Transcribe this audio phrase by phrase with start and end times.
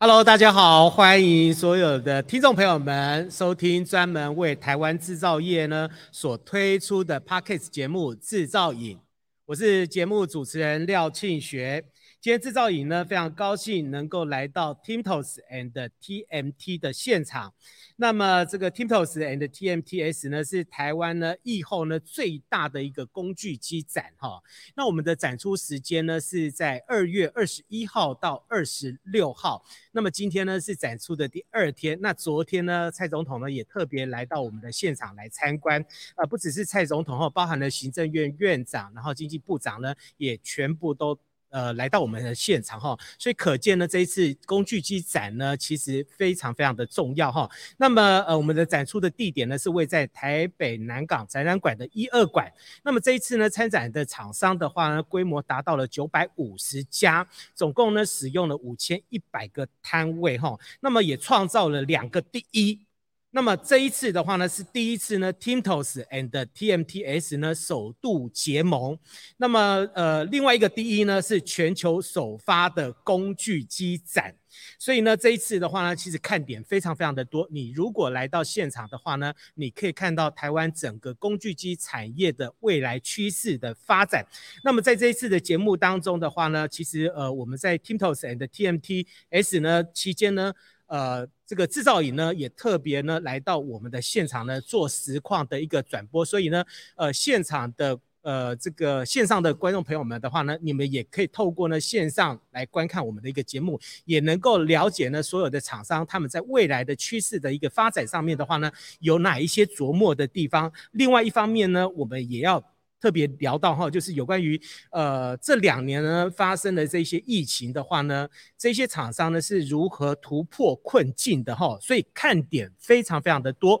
[0.00, 8.96] Hello，大家好，欢迎所有的听众朋友们收听专门为台湾制造业呢所推出的 Podcast 节目《制造影》，
[9.44, 11.84] 我是节目主持人廖庆学。
[12.20, 15.72] 今天制造瘾呢，非常高兴能够来到 Timtos and
[16.02, 17.54] TMT 的现场。
[17.94, 24.42] 那么这个 Timtos and TMTS 呢，是台湾呢疫后呢最大的一个工具机展哈。
[24.74, 29.64] 那我们的展出时间呢是在二月二十一号到二十六号。
[29.92, 31.96] 那么今天呢是展出的第二天。
[32.00, 35.80] 那昨天呢，蔡总统呢也特别来到我们的现场来参观。
[36.16, 41.16] 啊，不只是蔡总统哈，包含了行政院院长，然后经济部长呢也全部都。
[41.50, 47.50] 呃，来到我们的现场哈，所以可见呢，这一次工具机展呢，其实非常非常的重要哈。
[47.76, 52.52] 那么，呃，我们的展出的地点呢，是位在台北南港展览馆的一二馆。
[52.82, 60.58] 那么这一次呢，参展的厂商的话呢，规模达到了九百五十家，总共呢使用了五千一百个摊位哈。
[60.80, 62.87] 那么也创造了两个第一。
[63.30, 68.98] 那么这一次的话呢，是第一次呢，TINTOS and TMTS 呢首度结盟。
[69.36, 74.34] 那么呃，另外一个第一呢，是全球首发的工具机展。
[74.78, 77.46] 所以呢，这一次的话呢，其实看点非常非常的多。
[77.50, 84.26] 你如果来到现场的话呢，你可以看到台湾整个工具机产业的未来趋势的发展。
[84.64, 90.54] 那么在这一次的节目当中的话呢，其实呃，我们在 TINTOS and TMTS 呢期间呢。
[90.88, 96.64] 呃，这个制造瘾呢，也特别呢来到我们的现场呢做实况的一个转播，所以呢，
[96.96, 110.72] 呃，现场的呃这个线上的观众朋友们的话呢，你们也可以透过呢线上来观看我们的一个节目，也能够了解呢所有的厂商他们在未来的趋势的一个发展上面的话呢，有哪一些琢磨的地方。
[110.92, 112.64] 另外一方面呢，我们也要。
[113.00, 114.60] 特别聊到哈，就是有关于
[114.90, 123.80] 呃这两年呢发生的这些疫情的话呢，这些厂商呢是如何突破困境的哈，所以看点非常非常的多。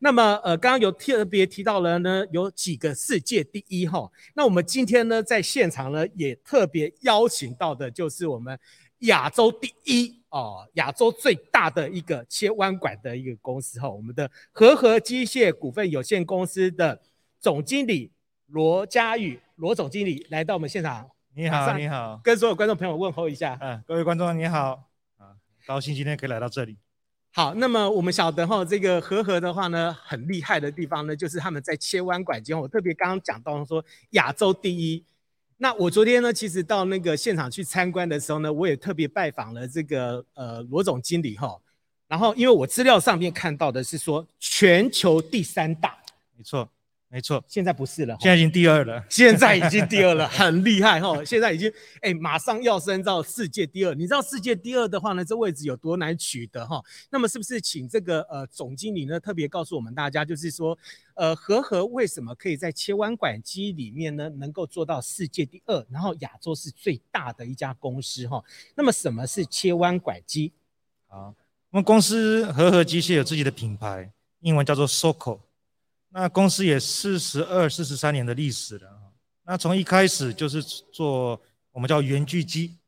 [0.00, 4.10] 那么呃刚刚有特别提到了呢，有几个世界第一哈。
[4.34, 8.58] 那我们今天呢在现场呢也特别邀请到的就是我们
[9.00, 17.00] 亚洲第一哦，亚洲最大的一个切弯管的一个公司哈，我们的和合机械股份有限公司的
[17.40, 18.10] 总经理。
[18.48, 21.08] 罗佳宇，罗总经理来到我们现场。
[21.34, 23.58] 你好，你好，跟所有观众朋友问候一下。
[23.60, 24.88] 嗯，各位观众你好，
[25.18, 25.36] 啊，
[25.66, 26.78] 高兴今天可以来到这里。
[27.30, 35.04] 好，那么我们晓得哈，这个和合的话呢，很厉害的地方呢，就是他们在切弯管间，我特别刚刚讲到说亚洲第一。
[35.58, 41.60] 那我昨天呢，其实到那个现场去参观的时候呢，我也特别拜访了这个呃罗总经理哈。
[42.08, 45.98] 然后因为我资料上面看到的是说全球第三大，
[46.34, 46.66] 没错。
[47.10, 49.02] 没错，现在不是了，现在已经第二了。
[49.08, 51.24] 现在已经第二了， 很厉害哈！
[51.24, 53.94] 现在已经哎，马上要升到世界第二。
[53.94, 56.84] 你知道世界第二的话呢，这位置有多难取得哈？
[57.10, 60.78] 那么是不是请这个呃总经理呢，特别告诉我们大家，就是说
[61.14, 68.44] 呃和和为什么可以在切弯管机里面呢，能够做到世界第二，然后亚洲是最大的一家公司哈？
[68.74, 70.52] 那么什么是切弯管机？
[71.06, 71.34] 好，
[71.70, 75.40] 我们公司和和机械有自己的品牌，英文叫做 SOCO。
[76.10, 79.12] 那公司也四十二、四十三年的历史了。
[79.44, 82.78] 那从一开始就是做我们叫圆锯机，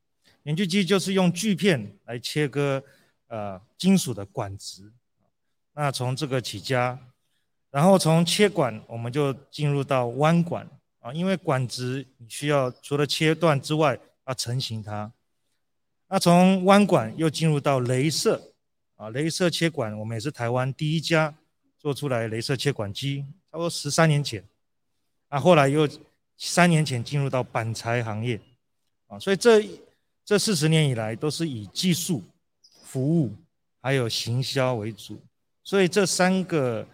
[0.42, 2.82] 圆锯机就是用锯片来切割
[3.28, 4.92] 呃金属的管子。
[5.72, 6.98] 那从这个起家，
[7.70, 15.12] 然后从切管我们就进入到弯管啊，因为管子你需要除了切断之外，要成型它。
[16.08, 18.52] 那从弯管又进入到镭射
[18.96, 21.34] 啊，镭射切管我们也是台湾第一家。
[21.80, 24.44] 做出来镭射切管机，差不多十三年前，
[25.28, 25.88] 啊，后来又
[26.36, 28.38] 三年前进入到板材行业，
[29.06, 29.66] 啊，所以这
[30.22, 32.22] 这四十年以来都是以技术、
[32.84, 33.34] 服务
[33.80, 35.18] 还有行销为主，
[35.64, 36.86] 所以这三个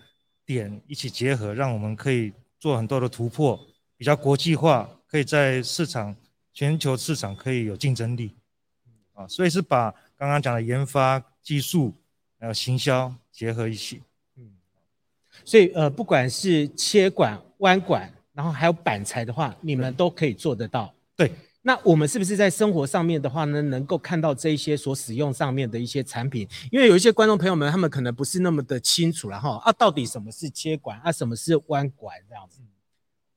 [0.45, 3.61] 点一起结合，让我们可以做很多的突破，
[3.97, 6.15] 比较国际化，可以在市场
[6.55, 8.31] 全球市场可以有竞争力，
[9.15, 11.93] 啊，所以是把刚刚讲的研发、技术
[12.39, 14.01] 还有行销结合一起。
[15.45, 20.93] 所以呃，不管是切管、弯管，然后还有板材的话，你们都可以做得到。
[21.17, 21.31] 对，
[21.63, 26.47] 那我们是不是在生活上面的话呢，能够看到这一些所使用上面的一些产品？
[26.71, 32.61] 因为有一些观众朋友们，他们可能不是那么的清楚，然后啊，到底什么是切管啊，什么是弯管这样子？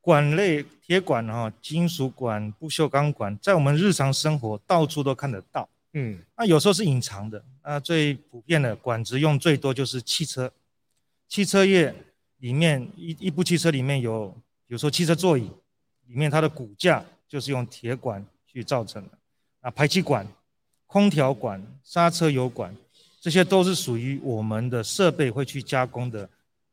[0.02, 5.70] 管类铁管哈，金属管、不锈钢管，在我们日常生活到处都看得到。
[5.94, 7.44] 嗯，那有时候是隐藏的。
[7.64, 10.52] 那最普遍的管子用最多就是汽车，
[11.30, 11.96] 汽车业
[12.40, 14.28] 里面一一部汽车里面有，
[14.68, 15.50] 比如说汽车座椅
[16.08, 17.02] 里面它的骨架。
[17.30, 19.10] 就是用铁管去造成的
[19.62, 20.26] 啊，排气管、
[20.88, 22.76] 空调管、刹车油管，
[23.22, 26.28] 这些都是属于我们的设备会去加工的，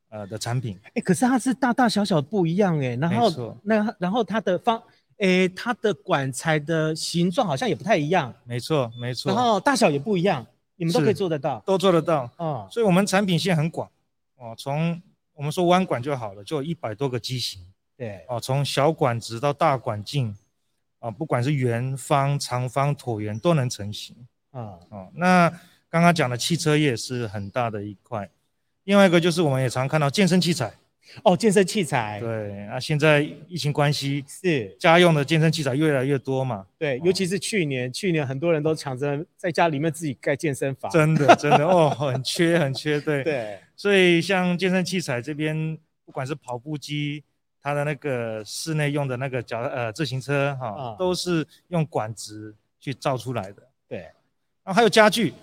[0.08, 0.79] 呃的产品。
[0.94, 4.82] 哎，可是它是大大小小不一样哎，然后那然后它的方，
[5.19, 8.32] 哎，它的管材的形状好像也不太一样。
[8.44, 9.31] 没错，没错。
[9.31, 12.31] 然后大小也不一样，你们都可以做得到，都做得到。
[12.38, 13.87] 哦，所以我们产品线很广
[14.36, 15.02] 哦，从
[15.34, 17.66] 我们说弯管就好了，就有一百多个机型。
[17.96, 20.36] 对，哦，从小管子到大管径。
[20.98, 24.16] 啊，不管是圆方、长方、椭圆都能成型
[24.50, 24.80] 啊。
[24.88, 25.48] 哦，那
[25.90, 28.30] 刚刚讲的汽车业是很大的一块，
[28.84, 30.72] 另外一个就是我们也常看到健身器材。
[31.23, 32.20] 哦，健身器材。
[32.20, 36.67] 对啊，现在疫情关系是家用的健身器材越来越多嘛。
[36.79, 40.91] 对，尤其是去年，去年很多人都抢着在家里面自己盖健身房。
[40.91, 43.00] 真的， 真的哦，很缺，很缺。
[43.00, 47.25] 对对，所以像健身器材这边，不管是跑步机。
[47.58, 53.62] 它的那个室内用的那个脚呃自行车哈，哦嗯、都是用管子去造出来的。
[53.88, 54.03] 对，
[54.62, 55.35] 然后还有家具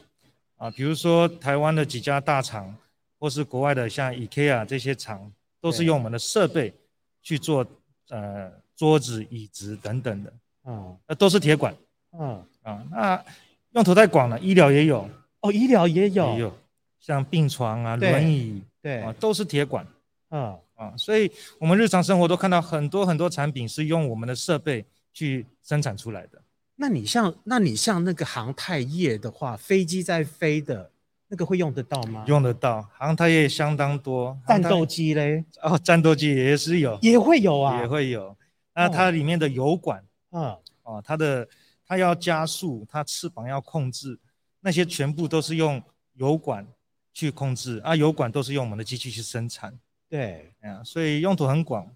[0.55, 2.73] 啊，比如说台湾的几家大厂，
[3.19, 5.29] 或是国外的像 IKEA 这些厂，
[5.63, 6.73] 都是用我们的设备
[7.21, 7.65] 去做
[8.09, 10.33] 呃桌子、椅子等等的。
[10.63, 11.73] 啊，那都是铁管。
[12.11, 13.25] 啊啊，那
[13.71, 15.09] 用途太广了，医疗也有。
[15.39, 16.33] 哦，医疗也有。
[16.33, 16.53] 也有，
[16.99, 19.87] 像病床啊、轮椅，对啊，都是铁管。
[20.27, 20.59] 啊。
[20.75, 24.83] 啊，所以我们日常生活都看到很多很多产品是用我们的设备
[25.13, 26.41] 去生产出来的。
[26.75, 30.91] 那你像，那你像那个航太业的话，飞机在飞的
[31.33, 32.23] 那个会用得到吗？
[32.27, 34.37] 用得到，航太也相当多。
[34.47, 35.43] 战斗机嘞？
[35.63, 38.37] 哦，战斗机也是有，也会有啊，也会有。
[38.75, 41.47] 那它里面的油管，嗯，哦，它的
[41.87, 44.19] 它要加速，它翅膀要控制，
[44.61, 45.81] 那些全部都是用
[46.13, 46.67] 油管
[47.11, 49.73] 去控制啊，油管都是用我们的机器去生产。
[50.07, 51.89] 对，啊所以用途很广，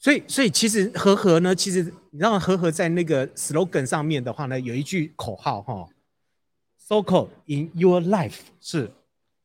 [0.00, 5.86] 所以所以其实和和呢，其实你知道和和在那个 slogan 上面的话呢，有一句口号哈
[6.88, 8.90] ，SOCO in your life 是，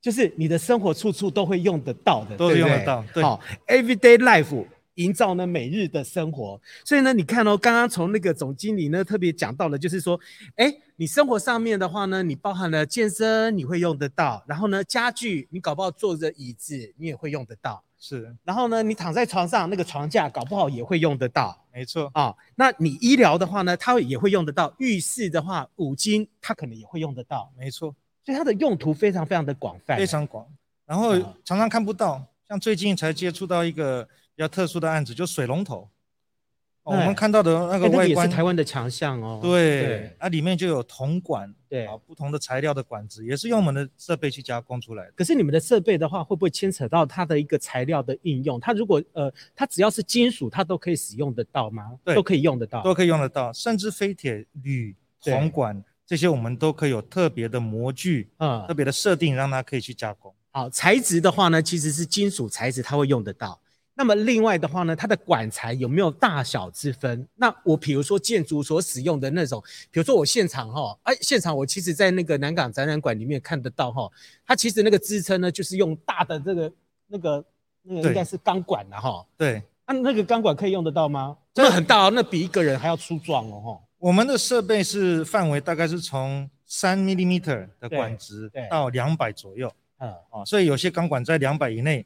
[0.02, 4.66] 就是你的生活处处都会用得到的，都是用得到，对，好，everyday life。
[4.96, 10.20] 营造呢每日的生活，所以呢，你看哦，刚刚从那个总经理呢特别讲到了，就是说，
[10.56, 22.10] 哎，你生活上面的话呢，你包含了健身，你会用得到，然后呢，家具，你搞不好坐着椅子，你也会用得到，是，然后呢，你躺在床上那个床架，搞不好也会用得到，没错。
[22.14, 27.94] 啊、哦，那你医疗的话呢，它也会用得到，浴室的话，五金它可能也会用得到，没错，
[28.24, 30.48] 所以它的用途非常非常的广泛，非常广，
[30.86, 34.08] 然后常常看不到，嗯、像最近才接触到一个。
[34.36, 35.90] 比较特殊的案子，就水龙头，
[36.84, 39.40] 我们看到的那个外观，也是台湾的强项哦。
[39.42, 45.12] 对，啊里面就有铜管，对啊，不同的材料的管子，也是用我们的设备去加工出来的。
[45.16, 48.60] 可是你们的设备的话，会不会牵扯到它的一个材料的应用？
[48.60, 51.92] 它如果呃，它只要是金属，它都可以使用得到吗？
[52.04, 60.34] 对，都可以用得到，都可以用得到，甚至非铁、铝、铜管这些，我们都可以有特别的模具，嗯，特别的设定，让它可以去加工。
[60.52, 63.62] 好，材质的话呢，其实是金属材质，它会用得到。
[64.00, 67.28] 那么另外的话呢，它的管材有没有大小之分？
[67.36, 74.10] 那我比如说建筑所使用的那种，比如说我现场哈，哎，现场我其实在那个南港展览馆里面看得到哈，
[74.46, 76.72] 它其实那个支撑呢，就是用大的这个
[77.08, 77.46] 那个
[77.84, 79.26] 那个应该是钢管的哈。
[79.36, 81.36] 对，那那个钢管可以用得到吗？
[81.54, 83.82] 真的很大哦，那比一个人还要粗壮哦哈。
[83.98, 92.06] 我们的设备是范围大概是从三 millimeter 的管子到两百左右，嗯，啊，所以有些钢管在两百以内。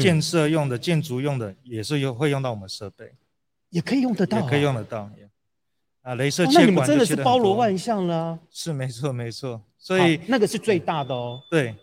[0.00, 3.12] 建设用的、嗯、建筑用的也是用会用到我们设备，
[3.70, 5.10] 也可以用得到、啊，也可以用得到。
[6.02, 8.38] 啊，镭射切管、哦、那你们真的是包罗万象了、啊。
[8.50, 11.42] 是没错没错，所以那个是最大的哦。
[11.50, 11.74] 对，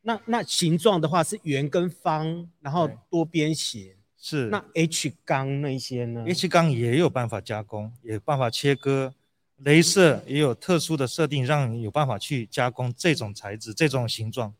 [0.00, 3.94] 那那形状的话是圆跟方，然后多边形。
[4.20, 4.48] 是。
[4.48, 9.14] 那 H 钢那些呢？H 钢也有办法加工，也有办法切割，
[9.62, 14.52] 镭射也有特殊的设定，让你有办法去加工这种材质、这种形状。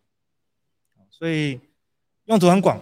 [1.10, 1.58] 所以
[2.26, 2.80] 用途很广。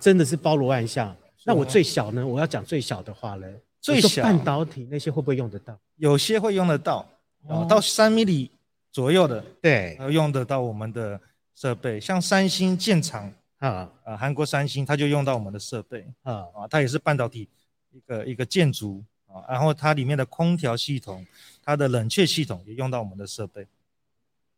[0.00, 1.14] 真的是包罗万象。
[1.44, 2.26] 那我最小呢？
[2.26, 3.46] 我要讲最小的话呢？
[3.80, 5.78] 最小半导体那些会不会用得到？
[5.94, 7.08] 有些会用得到，
[7.46, 8.50] 哦，到三米里
[8.90, 11.20] 左右的，对，用得到我们的
[11.54, 12.00] 设备。
[12.00, 17.48] 像三星建厂啊，啊，韩国三星，它就用到我们的设备啊，啊，它也是半导体
[17.92, 21.24] 一个一个建筑啊，啊，然后它里面的空调系统、
[21.62, 23.64] 它的冷却系统也用到我们的设备。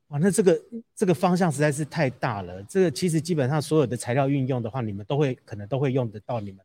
[0.08, 0.60] 哇，那这个
[0.96, 2.62] 这个方向实在是太大了。
[2.64, 6.60] 这个其实基本上所有的材料运用的话，你们都会可能都会用得到你们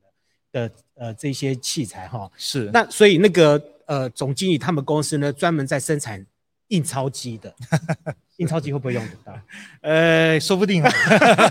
[0.51, 2.31] 的的呃这些器材哈。
[2.37, 2.69] 是。
[2.73, 6.25] 那所以那个呃总经理他们公司呢，专门在生产
[6.69, 7.53] 印钞机的。
[8.37, 9.39] 印钞机会不会用得到？
[9.81, 10.89] 呃，说不定啊，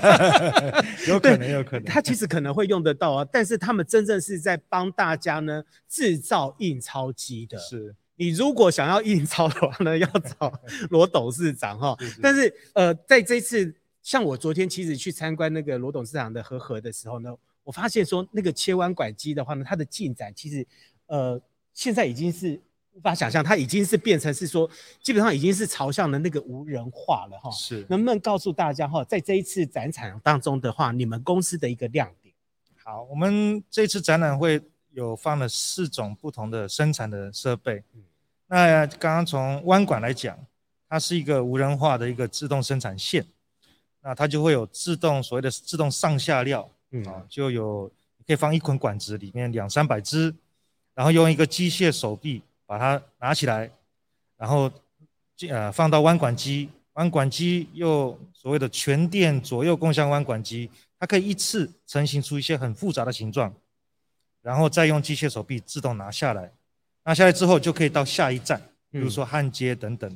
[1.07, 1.85] 有可能，有可能。
[1.85, 7.57] 他其实可能会用得到啊，但是他们真正是在帮大家呢制造印钞机的。
[7.59, 7.95] 是。
[8.23, 10.53] 你如果想要印钞的话呢，要找
[10.91, 11.97] 罗董事长哈。
[12.23, 20.65] 但是呃，在这次像我昨天其实去参观那个罗董事长的和合的时候呢，我发现说那个切弯管机的话呢，它的进展其实
[21.07, 21.41] 呃
[21.75, 22.61] 现在已经是
[22.93, 24.71] 无法想象，它已经是变成是说
[25.03, 27.51] 基本上已经是朝向了那个无人化了哈。
[27.51, 32.33] 是，能不能告诉大家哈，在这一次展场当中的话，你们公司的一个亮点？
[32.85, 34.63] 好，我们这次展览会
[34.93, 37.83] 有放了四种不同的生产的设备。
[37.95, 38.03] 嗯
[38.55, 40.39] 那刚刚从弯管来讲，
[40.87, 43.25] 它是一个无人化的一个自动生产线，
[44.03, 47.03] 那它就会有自动所谓的自动上下料，嗯。
[47.07, 47.91] 啊，就有
[48.27, 50.35] 可以放一捆管子，里面两三百只，
[50.93, 53.71] 然后用一个机械手臂把它拿起来，
[54.37, 54.71] 然后
[55.49, 63.51] 呃放到弯管机，弯管机又所谓的全电左右共向弯管机，它可以一次成型出一些很复杂的形状，
[64.43, 66.53] 然后再用机械手臂自动拿下来。
[67.05, 70.09] 拿下来之后就可以到下一站，比如说焊接等等，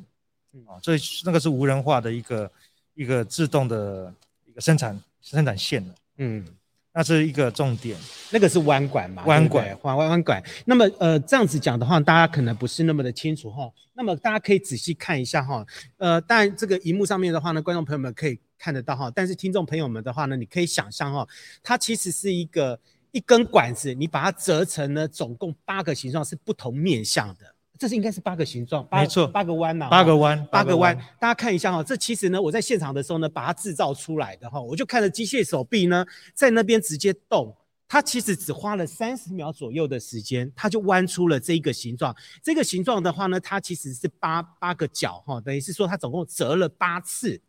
[0.67, 2.51] 啊、嗯，所以那个是无人化的一个
[2.95, 4.15] 一个自动的
[4.45, 6.45] 一个生产生产线了，嗯，
[6.93, 7.99] 那是一个重点，
[8.31, 10.41] 那个是弯管嘛，弯管，弯弯弯管。
[10.65, 13.69] 那么呃这样子讲的话，大家可能不是那么的清楚哈。
[13.95, 15.67] 那么大家可以仔细看一下哈，
[15.97, 21.27] 呃，当然这个荧幕上面的话呢，观众朋友们可以看得到哈，但是听众朋友们的话呢，你可以想象哈，
[21.63, 22.79] 它其实是一个。
[23.17, 30.95] 一根管子，你把它折成呢，总共八个形状是不同面向的，这是应该是八个形状，没错，八个弯呐，八个弯，八个弯。
[31.19, 36.05] 大家看一下哈，这其实呢，我在现场的时候呢，把它制造出来的哈，我就看着机械手臂呢，
[36.35, 37.57] 在那边直接动，
[37.89, 42.15] 它其实只花了三十秒左右的时间，它就弯出了这一个形状。
[42.43, 47.41] 这个形状的话呢，它其实是八八个角哈，等于是说它总共折了八次，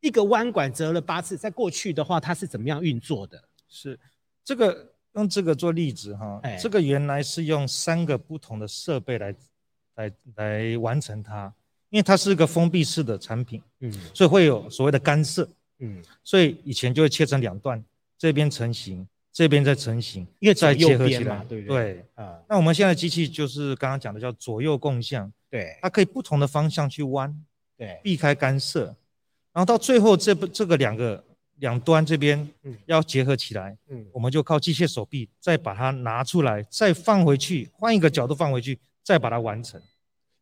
[0.00, 1.36] 一个弯管折了八次。
[1.36, 3.44] 在过去的话，它是怎么样运作的？
[3.68, 4.00] 是
[4.42, 4.94] 这个。
[5.14, 9.34] 用这个做例子哈，这个原来是用三个不同的设备来
[9.96, 11.52] 来来完成它，
[11.88, 15.48] 因为它是一个封闭式的产品，嗯，所以会有所谓的干涉，
[15.80, 17.84] 嗯，所以以前就会切成两段，
[18.16, 27.36] 这边成型，这边再成型，因为再结合起来，对对，啊，那我们现在机器就是刚刚讲的叫左右共向，对，它可以不同的方向去弯，
[27.76, 28.84] 对，避开干涉，
[29.52, 31.24] 然后到最后这不这个两个。
[31.60, 32.46] 两端这边
[32.86, 39.80] 要结合起来，嗯，我们就靠机械手臂再把它拿出来，再放回去，换一个角度放回去，再把它完成。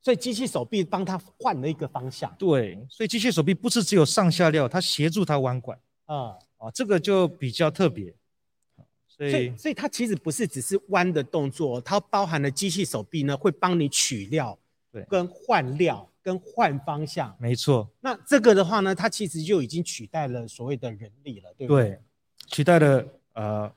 [0.01, 2.35] 所以机器手臂帮他换了一个方向。
[2.39, 5.79] 对，所以机械手臂不是只有上下料，它协助它弯管。
[6.07, 8.15] 啊啊，这个就比较特别。
[9.09, 14.57] 所以，所以，所以它其实不是只是弯的动作，它包含了机器手臂呢，会帮你取料，
[14.93, 16.08] 对，跟换料。
[16.23, 17.89] 跟换方向，没错。
[18.01, 21.89] 那这个的话呢，它其实就已经取代了所谓的人力了，对不对？
[21.89, 21.99] 对，
[22.47, 23.73] 取代了呃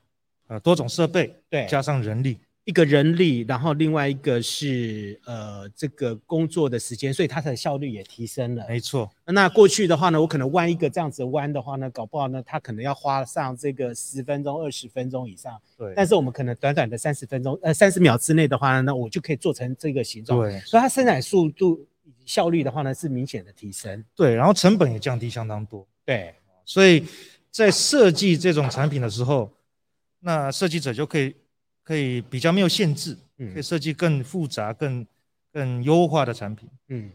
[0.47, 2.39] 呃多种设备，对，加上人力。
[2.63, 8.63] 一个人力，然后另外一个是呃这个工作的时间，所以它的效率也提升了。
[8.69, 9.09] 没错。
[9.25, 15.59] 那过去的话呢，我可能弯一个这样子弯的话呢，搞不好呢，它可能要花上这个十分钟、二十分钟以上。
[15.75, 15.91] 对。
[15.95, 20.39] 但是我们可能短短的三十分钟，呃三十秒之内的话呢，那我就可以做成这个形状。
[20.39, 20.59] 对。
[20.59, 21.83] 所以它生产速度、
[22.25, 24.03] 效率的话呢，是明显的提升。
[24.15, 25.87] 对，然后成本也降低相当多。
[26.05, 26.35] 对。
[26.65, 27.05] 所以
[27.49, 29.51] 在设计这种产品的时候，
[30.19, 31.35] 那设计者就可以。
[31.83, 35.05] 可以比较没有限制，嗯，可以设计更复杂、更
[35.51, 37.11] 更优化的产品，嗯。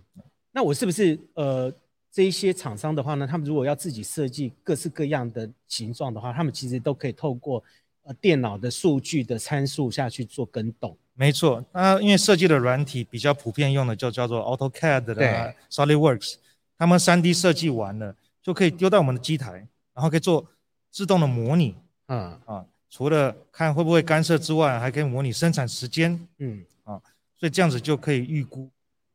[0.51, 1.73] 那我是不是呃，
[2.11, 7.63] 这一些厂商的话呢，他们如果要自己设计各式各样的形状的话，他们其实都可以透过
[8.07, 10.97] 呃电脑的数据的参数下去做跟动。
[11.13, 16.35] 没错，那因为设计的软体比较普遍用的就叫做 AutoCAD 的 SolidWorks，
[16.79, 20.47] 他们 3D 设计完了就可以丢到我们的机台，然后可以做
[20.91, 21.75] 自动的模拟，
[22.09, 22.65] 嗯啊。
[22.89, 27.03] 除了看会不会干涉之外，还可以模拟生产时间，嗯啊，
[27.39, 28.71] 所以这样子就可以预估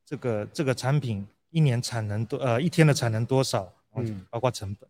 [0.05, 4.87] 这个这个产品一年产能多呃一天的产能多少，嗯，包括成本。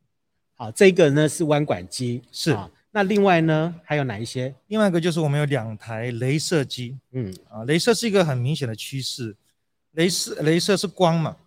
[0.55, 2.58] 好，这个呢是弯管机，是。
[2.91, 4.53] 那另外呢还有哪一些？
[4.67, 9.36] 另外一个就是我们有两台镭射机，嗯啊，镭射是一个很明显的趋势。
[9.95, 11.38] 镭射镭射是光嘛，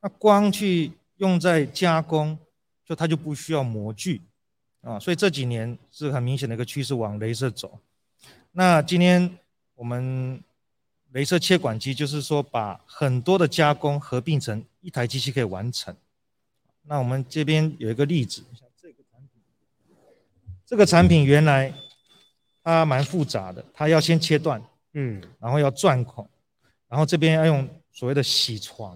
[0.00, 2.38] 那光去用在加工，
[2.84, 4.22] 就它就不需要模具。
[4.82, 7.78] 啊，所以这几年是很明显的一个趋势，往镭射走。
[8.52, 9.38] 那今天
[9.74, 10.40] 我们
[11.12, 15.94] 镭射切管机，就是说把很多的加工合并成一台机器可以完成。
[16.84, 18.42] 那我们这边有一个例子，
[20.68, 21.72] 这个产品原来
[22.62, 26.28] 它蛮复杂的，它要先切断，嗯，然后要钻孔，
[26.86, 28.94] 然后这边要用所谓的铣床，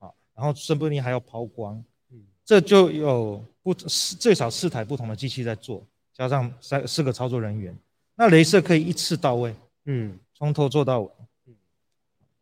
[0.00, 5.82] 啊，然后说不定还要抛光，嗯，这就有不最少四台不同的机器在做，
[6.12, 7.74] 加上三四个操作人员，
[8.14, 9.54] 那镭射可以一次到位，
[9.86, 11.10] 嗯，从头做到尾。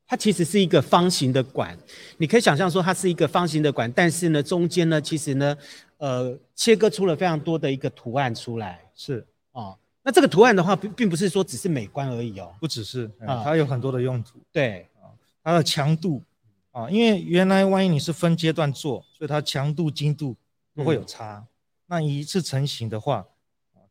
[0.08, 1.78] 它其实是一个方形的管，
[2.16, 5.56] 你可以想象说它是一个方形的管，但是呢，中间呢，其实呢，
[6.00, 8.82] 呃，切割出了非常多的一个图案出来。
[8.94, 14.38] 是哦，那这个图案的话，并并不是说只是美观而已哦，不只是啊，它有很多的用途。
[14.50, 15.12] 对啊，
[15.44, 16.22] 它的强度
[16.70, 20.34] 啊，因为原来万一你是分阶段做，所以它强度、精度
[20.74, 21.36] 都会有差。
[21.36, 21.46] 嗯、
[21.86, 23.26] 那一次成型的话，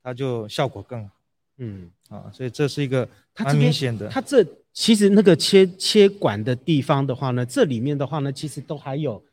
[0.02, 1.14] 它就效果更好。
[1.58, 4.10] 嗯啊，所以这是一个蛮明显的。
[4.10, 9.24] 它这其实那个切切管的地方的话呢，这里面的话呢，其实都还有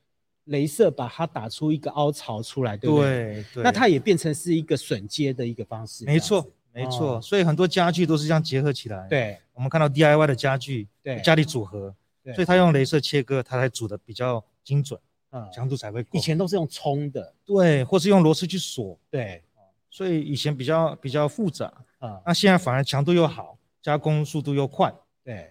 [0.46, 3.08] 镭射把它打出一个凹槽出来，对不对？
[3.10, 3.62] 对，对。
[3.62, 6.04] 那它也变成是一个榫接的一个方式。
[6.04, 7.16] 没错，没错。
[7.16, 7.20] 哦。
[7.20, 9.06] 所以很多家具都是这样结合起来。
[9.08, 9.38] 对。
[9.54, 12.34] 我们看到 DIY 的家具，对，家里组合，对。
[12.34, 15.00] 所以它用镭射切割，它才组的比较精准，
[15.30, 16.10] 嗯，强度才会够。
[16.12, 19.42] 以前都是用冲的，对，或是用螺丝去锁，对。
[19.90, 21.72] 所以以前比较比较复杂。
[21.98, 25.50] 啊，那现在反而强度又好，加工速度又快，对，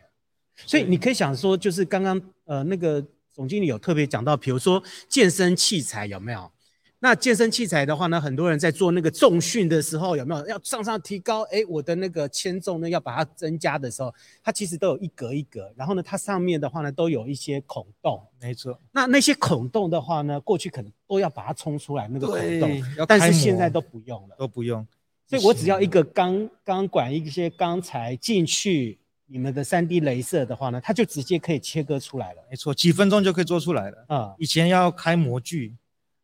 [0.56, 3.04] 所以你可以想说，就是刚刚呃那个
[3.36, 6.50] 总经理有特别讲到，比如说健身器材有没有？
[7.00, 11.42] 那健身器材的话呢，很多人在做那个重训的时候有没有要上上提高？
[11.52, 14.12] 哎，我的那个铅重呢要把它增加的时候，
[14.42, 18.80] 它其实都有一格一格，然后呢，它上面的话呢都有一些孔洞，没错。
[18.94, 24.88] 那那些孔洞的话呢，过去可能都要把它冲出来那个孔洞，但是现在都不用了，都不用。
[25.28, 32.44] 所以我只要一个钢钢管，一些钢材进去，你们的三 D 镭射的话呢，它就直接可以切割出来了。
[32.50, 34.06] 没错，几分钟就可以做出来了。
[34.08, 35.76] 啊、嗯，以前要开模具，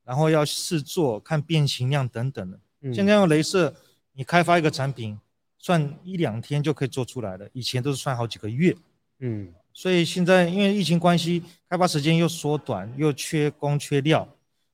[0.04, 2.60] 然后要试做、看变形量等等的。
[2.82, 3.74] 嗯、现在用镭射，
[4.14, 5.20] 你开发一个产品，
[5.58, 7.48] 算一两天就可以做出来了。
[7.54, 8.76] 以前都是算好几个月。
[9.20, 14.28] 嗯，所以现在因为疫情关系，开发时间又缩短，又缺工缺料，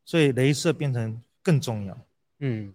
[0.05, 1.97] 所以镭射变成更重要。
[2.39, 2.73] 嗯。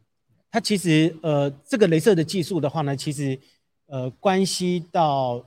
[0.54, 3.40] 它其实呃，这个镭射的技术的话呢，其实
[3.86, 5.42] 呃，关系到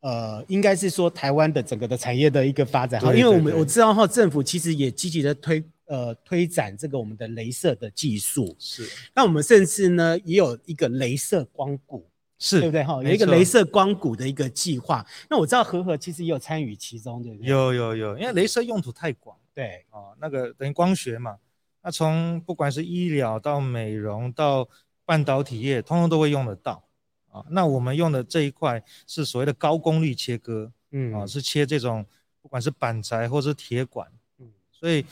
[0.00, 8.56] 呃，应该是说台湾的整个的产业的一个发展哈，因为我们我知道哈，政府其实也积极的推呃推展这个我们的镭射的技术。
[8.58, 8.88] 是。
[9.14, 12.08] 那我们甚至呢也有一个镭射光谷，
[12.38, 12.94] 是对不对哈？
[13.02, 15.04] 有一个镭射光谷的一个计划。
[15.28, 17.48] 那我知道和和其实也有参与其中，对不对？
[17.48, 19.36] 有有有，因为镭射用途太广。
[19.54, 19.84] 对。
[19.90, 21.36] 哦，那个等于光学嘛。
[21.82, 24.66] 那从不管是医疗到美容到
[25.04, 26.82] 半导体业，通通都会用得到
[27.30, 27.44] 啊。
[27.50, 32.04] 那我们用的这一块是所谓的高功率切割，嗯啊，是切这种
[32.42, 34.06] 不管是板材或是铁管，
[34.38, 35.04] 嗯，所以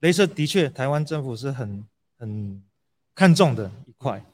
[0.00, 1.84] 镭射的确台湾政府是很
[2.18, 2.62] 很
[3.14, 4.24] 看重的一块，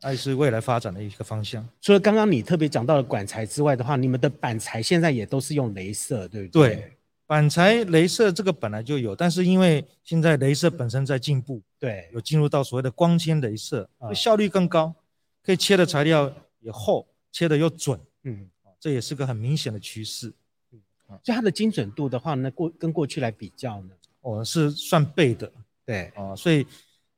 [0.00, 1.66] 还是未来发展的一个方向。
[1.80, 6.74] 除了刚刚你特别讲到的管材之外的话，你们的板材现在也都是用镭射，对不对？
[6.74, 6.90] 对。
[7.26, 14.94] 板材镭射这个本来就有，但是因为现在镭射本身在进步，对，有进入到所谓的光纤镭射，效率更高，
[15.42, 16.30] 可以切的材料
[16.64, 18.48] 也厚，切的又准，嗯，
[18.80, 20.32] 这也是个很明显的趋势。
[20.72, 20.80] 嗯，
[21.22, 25.52] 所以它的精准度的话呢，过跟过去来比较呢，我哦，是算倍的，
[25.84, 26.66] 对，啊，所以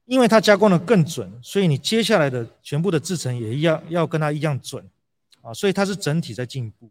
[0.05, 4.85] 因为它加工的更准，所以你接下来的全部的制程也一样，要跟它一样准，
[5.41, 6.91] 啊，所以它是整体在进步。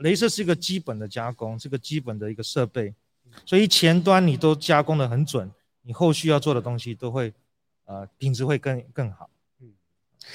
[0.00, 2.92] 镭射是一个基本的加工，是个基本的一个设备，
[3.46, 5.48] 所以前端你都加工的很准，
[5.82, 7.32] 你后续要做的东西都会，
[7.84, 9.29] 呃，品质会更更好。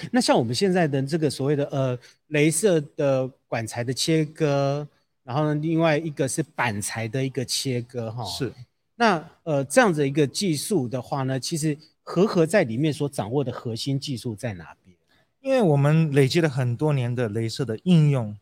[0.01, 1.97] 嗯，那像我们现在的这个所谓的呃，
[2.29, 4.87] 镭射的管材的切割，
[5.23, 8.51] 然后呢，另外一个是板材的一个切割，哈，是。
[8.95, 14.95] 那呃，这样子一个技术的话呢，其实和合在里面所掌握的核心技术在哪边？
[15.41, 18.35] 因为我们累积了很多年的镭射的应用。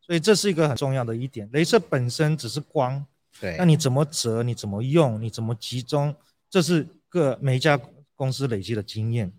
[0.00, 3.04] 所以这是一个很重要的一点，镭射本身只是光，
[3.38, 6.14] 对，那你怎么折，你怎么用，你怎么集中，
[6.48, 7.78] 这是各每一家
[8.14, 9.30] 公司累积的经验。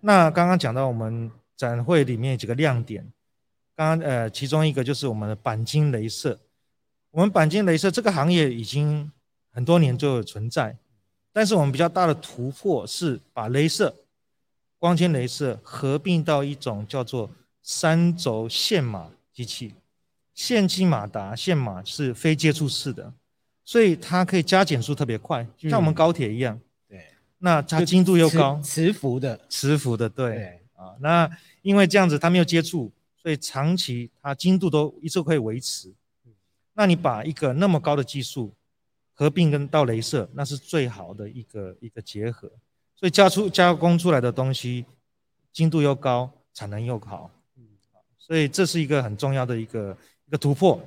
[0.00, 3.10] 那刚刚讲到我们展会里面几个亮点，
[3.74, 6.38] 刚刚呃其中一个就是我们的钣金镭射，
[7.10, 9.10] 我们钣金镭射这个行业已经
[9.52, 10.76] 很多年就有存在，
[11.32, 13.94] 但是我们比较大的突破是把镭射、
[14.78, 17.30] 光纤镭射合并到一种叫做
[17.62, 19.74] 三轴线码机器。
[20.34, 23.12] 线机马达线码是非接触式的，
[23.64, 26.56] 所以它可以加减速特别快，像我们高铁一样。
[26.56, 26.67] 对，
[27.38, 30.60] 那它精度又高，磁浮的，磁浮的，对。
[30.74, 31.28] 啊，那
[31.62, 35.92] 因为这样子它没有接触，所以长期它精度都一直可以维持。
[36.74, 38.54] 那你把一个那么高的技术
[39.12, 42.48] 合并跟到镭射，那是最好的一个一个结合。
[42.94, 44.84] 所以加出加工出来的东西
[45.52, 47.28] 精度又高，产能又好。
[48.16, 49.96] 所以这是一个很重要的一个
[50.26, 50.80] 一个突破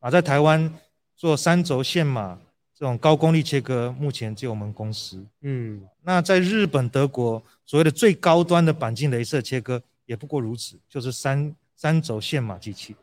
[0.00, 0.72] 啊，在台湾
[1.14, 2.40] 做三轴线码
[2.78, 5.24] 这种高功率切割，目前只有我们公司。
[5.40, 12.94] 嗯，那在日本、德国所谓的最高端的板径镭射切割，也不过如此，就是三三轴线码机器。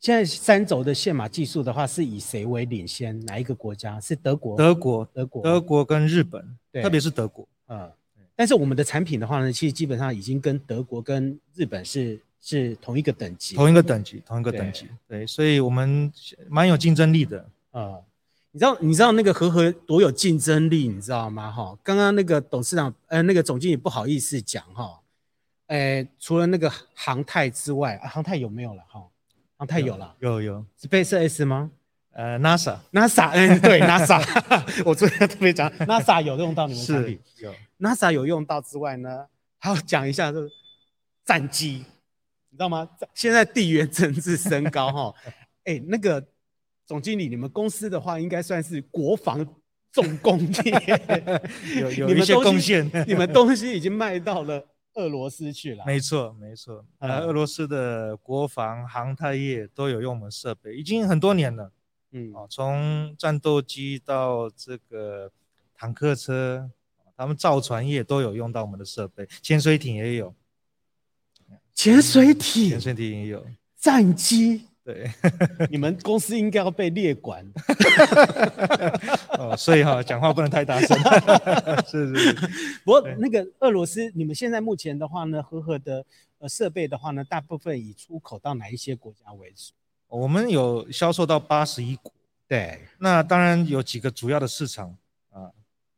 [0.00, 3.18] 现在三轴的线码技术的话，是以谁为领先？
[3.26, 4.00] 哪一个国家？
[4.00, 4.56] 是德国？
[4.56, 7.46] 德国，德国，德国跟日本，对，特别是德国。
[7.68, 7.90] 嗯，
[8.34, 12.20] 但是我们的产品的话呢，其实基本上已经跟德国跟日本是。
[12.38, 16.12] 是同一个等级，同一个等级，同一个等级，对，对，所以我们
[16.48, 17.40] 蛮有竞争力的
[17.72, 18.04] 啊、呃。
[18.56, 21.52] 你知道，你知道那个和和多有竞争力，你知道吗？
[21.52, 24.98] 哈，刚刚那个董事长，呃，那个总经理不好意思讲哈，
[25.66, 28.82] 呃，除了那个航太之外，啊、航太有没有了？
[28.88, 29.06] 哈，
[29.58, 31.70] 航太有了，有有，SpaceX 吗？
[32.12, 34.24] 呃，NASA，NASA，嗯，对，NASA，
[34.86, 39.26] 我昨天特别讲， NASA 有用到你们产品，有，NASA 有用到之外呢，
[39.58, 40.48] 还要讲一下这个
[41.26, 41.84] 战机。
[42.48, 42.88] 你知道吗？
[43.12, 45.14] 现在地缘政治升高哈，
[45.64, 46.24] 哎、欸，那个
[46.86, 49.44] 总经理，你们公司的话应该算是国防
[49.90, 51.40] 重工业，
[51.80, 52.88] 有有一些贡献。
[53.06, 55.84] 你们东西已经卖到了俄罗斯去了。
[55.84, 56.84] 没错，没错。
[56.98, 61.72] 呃，俄罗斯的国防航太业都有用我们设备，已经很多年了。
[62.12, 65.30] 嗯，啊，从战斗机到这个
[65.74, 66.70] 坦克车，
[67.16, 70.32] 他们造船业都有用到我们的设备，潜水艇也有。
[71.74, 73.44] 潜水艇，潜水艇也有
[73.76, 75.10] 战机，对，
[75.68, 77.44] 你们公司应该要被列管。
[79.36, 80.96] 哦，所以哈，讲话不能太大声。
[81.90, 82.32] 是是是。
[82.84, 86.06] 不过那个俄罗斯，你们现在目前的话呢，和合的
[86.38, 89.72] 呃设备的话呢，大部分以出口到哪一些国家为主？
[90.06, 92.12] 我们有销售到八十一国。
[92.46, 94.96] 对，那当然有几个主要的市场
[95.32, 95.50] 啊，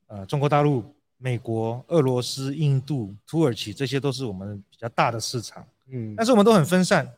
[0.06, 0.94] 呃，中国大陆。
[1.20, 5.66] 美国、俄罗斯、印度、土耳其，这些都是我们比较大的市场。
[5.88, 7.12] 嗯，但是我们都很分散，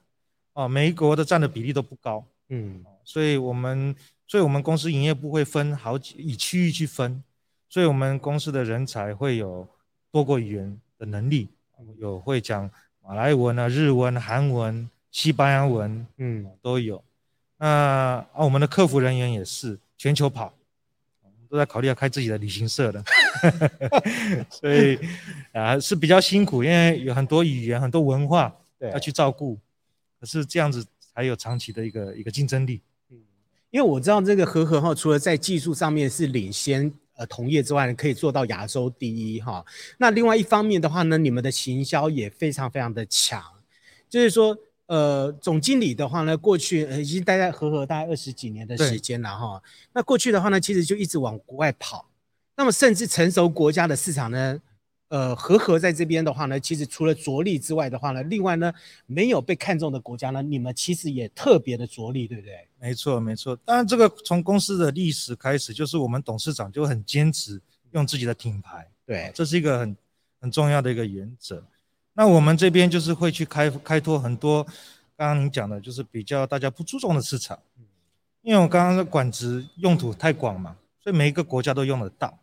[0.61, 2.23] 哦，每一国的占的比例都不高。
[2.51, 3.95] 嗯，所以我们，
[4.27, 7.23] 所以我们公司营业部会分好几，以区域去分，
[7.69, 9.67] 所以我们公司的人才会有
[10.13, 11.49] 多国语言的能力，
[11.99, 12.71] 有会讲
[13.03, 17.03] 马来文啊、日文、韩文、西班牙文，嗯，都有。
[17.57, 20.53] 那啊，我们的客服人员也是全球跑。
[21.49, 23.03] 都在考虑要开自己的旅行社的，
[24.49, 24.97] 所以
[25.53, 29.59] 啊是比较辛苦，因为有很多语言、很多文化要去照顾。
[30.21, 32.83] 可是这样子才有长期的一个一个竞争力。
[33.11, 33.17] 嗯，
[33.71, 39.65] 因为我知道这个和合哈，除了在技术上面是领先呃同业之外，可以做到亚洲第一哈。
[39.99, 43.43] 那另外一方面的话呢，你们的行销也非常非常的强，
[44.09, 44.57] 就是说。
[44.91, 49.63] 呃，总经理的话呢，过去呃已经待在和合大概二十几年的时间了哈。
[49.93, 52.11] 那过去的话呢，其实就一直往国外跑。
[52.57, 54.61] 那么甚至成熟国家的市场呢，
[55.11, 58.73] 呃，和合在这边的话呢，其实除了着力之外的话呢，另外呢，
[59.07, 62.69] 没有被看中的国家呢，你们其实也特别的着力，对不对？
[62.79, 63.57] 没错，没错。
[63.65, 69.97] 当然，这个从公司的历史开始，就是我们董事长就很坚持用自己的品牌，对，这是一个很
[70.41, 71.63] 很重要的一个原则。
[72.13, 74.63] 那我们这边就是会去开开拓很多，
[75.17, 77.59] 刚刚您讲的，就是比较大家不注重的市场，
[78.43, 82.39] 因为我刚刚的管子用途太广嘛，所以每一个国家都用得到。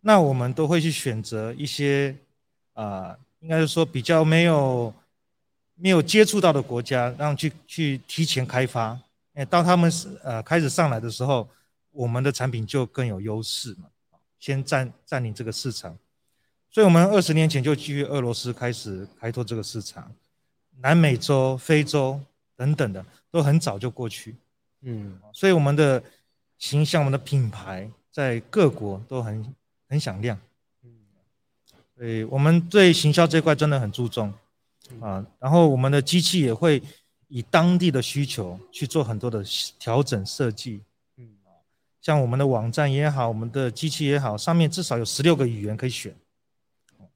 [0.00, 2.14] 那我们都会去选择一些
[2.74, 4.92] 啊、呃，应该是说比较没有
[5.74, 8.98] 没有接触到的国家，让去去提前开发。
[9.34, 11.48] 哎，当他们是呃开始上来的时候，
[11.90, 13.84] 我们的产品就更有优势嘛，
[14.38, 15.96] 先占占领这个市场。
[16.70, 20.12] 所以，我们二十年前就基于俄罗斯开始开拓这个市场，
[20.80, 22.20] 南美洲、非洲
[22.56, 24.36] 等等的都很早就过去。
[24.82, 26.02] 嗯，所以我们的
[26.58, 29.54] 形象、我们的品牌在各国都很
[29.88, 30.38] 很响亮。
[30.82, 30.90] 嗯，
[31.96, 34.32] 所以我们对行销这块真的很注重
[35.00, 35.24] 啊。
[35.38, 36.82] 然后，我们的机器也会
[37.28, 39.42] 以当地的需求去做很多的
[39.78, 40.82] 调整设计。
[41.16, 41.28] 嗯，
[42.00, 46.14] 像我们的网站也好，我们的机器也好，上面至少有十六个语言可以选。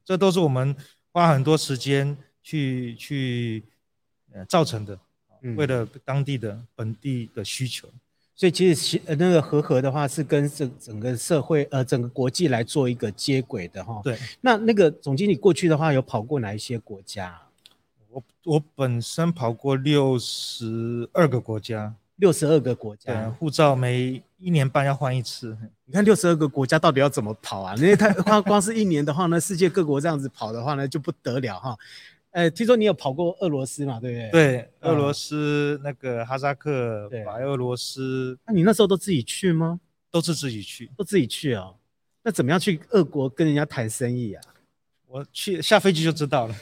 [0.05, 0.75] 这都是我们
[1.13, 3.63] 花很多时间去去
[4.33, 4.99] 呃造成的，
[5.55, 7.99] 为了当地的本地的需求，嗯、
[8.35, 14.01] 所以其实呃那个和和的话是跟整整个社会呃整个国际来做一个接轨的哈。
[14.03, 17.39] 对，那那个总经理过去的话有跑过哪一些国家？
[18.09, 21.95] 我我本身跑过六十二个国家。
[22.17, 25.57] 六十二个国家，对，护照每一年半要换一次。
[25.85, 27.75] 你看六十二个国家到底要怎么跑啊？
[27.75, 31.75] 因为他光光是一年的话呢，世界各国这样子跑的话呢，就不得了哈。
[32.33, 33.99] 呃，听说你有跑过俄罗斯嘛？
[33.99, 34.31] 对不对？
[34.31, 38.35] 对，俄罗斯、嗯、那个哈萨克、对白俄罗斯。
[38.45, 39.79] 那、啊、你那时候都自己去吗？
[40.09, 41.75] 都是自己去，都自己去哦。
[42.23, 44.43] 那怎么样去俄国跟人家谈生意啊？
[45.05, 46.55] 我去下飞机就知道了，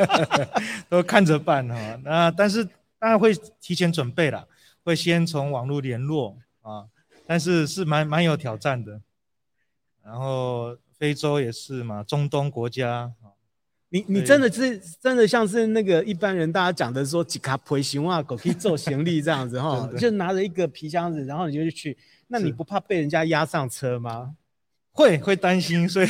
[0.88, 2.00] 都看着办哈。
[2.02, 2.64] 那但是
[2.98, 4.48] 当然会提前准备了，
[4.82, 6.86] 会先从网络联络啊。
[7.26, 9.02] 但是是蛮蛮有挑战的。
[10.02, 13.12] 然后非洲也是嘛，中东国家。
[13.88, 21.96] 你你真的是真的像是那个一般人大家讲的说几卡皮行啊，狗可以做行李这样子哈， 就拿着一个皮箱子，然后你就去，
[22.26, 24.34] 那你不怕被人家压上车吗？
[24.90, 26.08] 会会担心，所以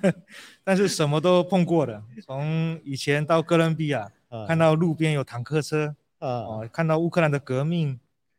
[0.62, 7.98] 但是什么都碰过的，从以前到哥伦比亚，呃、看到路边有坦克车，呃、哦，看到乌克兰的革命，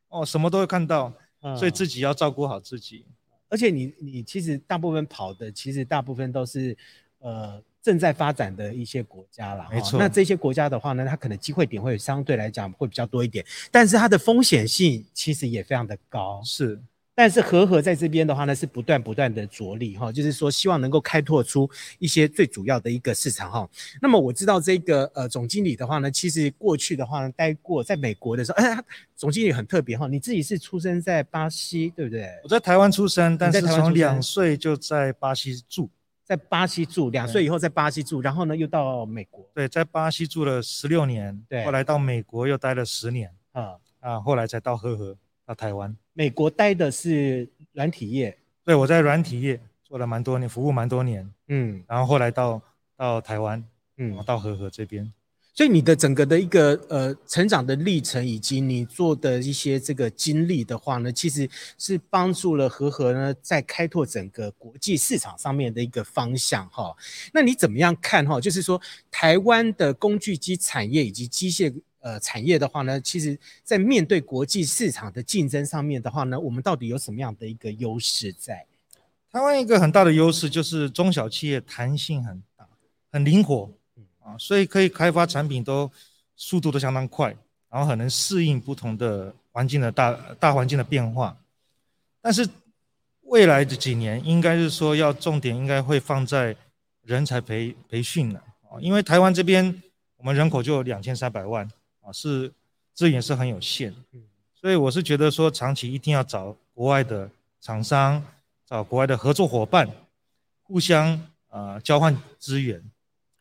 [0.10, 1.12] 哦，什么都会看到，
[1.42, 3.06] 呃、所以自己要照顾好自己。
[3.50, 6.78] 而且你你其实大部分跑的，其实大部分都是
[7.18, 7.60] 呃。
[7.88, 9.98] 正在发展的一些国家啦，没错。
[9.98, 16.42] 那这些国家的话呢，它可能机会点会相对来讲会比较多一点，但是它的风险性其实也非常的高。
[16.44, 16.78] 是，
[17.16, 23.70] 但是和和在这边的话呢，是不断不断的着力哈，就是说希望能够开拓出一些最主要的一个市场哈。
[24.02, 28.78] 那么我知道这个呃总经理的话呢，其实过去的话呢，待过在美国的时候，哎，
[29.16, 32.30] 总经理很特别哈，你自己是出生在巴西对不对？
[32.44, 35.90] 我在台湾出生，但是从两岁就在巴西住。
[36.28, 39.50] 在巴西住两岁以后，在巴西住，然后呢又到美国。
[39.54, 45.96] 对，在巴西住了十六年，对，后来到美国又待了十年，啊啊，后来才到和合到台湾。
[46.12, 52.62] 美国待的是软体业，对，我在软体业做了蛮多年，服务蛮多年，嗯，然后后来到
[52.98, 53.64] 到台湾，
[53.96, 55.10] 嗯，到和和这边。
[55.58, 66.96] 所以你的整个的一个呃成长的历程，以及你做的一些这个经历的话呢，其实是帮助了和和呢在开拓整个国际市场上面的一个方向哈。
[67.34, 68.40] 那你怎么样看哈？
[68.40, 78.68] 就是说台湾的工具机产业以及机械呃产业的话呢，其实在面对国际市场的竞争上面的话呢，我们到底有什么样的一个优势在？
[79.32, 82.68] 台湾一个很大的优势就是中小企业弹性很大，
[83.12, 83.72] 很灵活。
[84.28, 85.90] 啊，所以可以开发产品都
[86.36, 87.34] 速度都相当快，
[87.70, 91.38] 然后很能适应不同的环境的大大环境的变化。
[92.22, 92.46] 但是
[93.22, 96.54] 未来的几年，应该是说要重点应该会放在
[97.04, 99.82] 人才培培训了啊，因为台湾这边
[100.18, 101.66] 我们人口就有两千三百万
[102.02, 102.52] 啊，是
[102.94, 103.94] 资源是很有限，
[104.54, 107.30] 所以我是觉得说长期一定要找国外的
[107.62, 108.22] 厂商，
[108.66, 109.90] 找国外的合作伙伴，
[110.64, 111.14] 互相
[111.48, 112.84] 啊、呃、交换资源。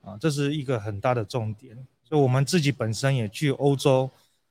[0.07, 4.09] 啊，这是一个很大的重点，所以我们自己本身也去欧洲，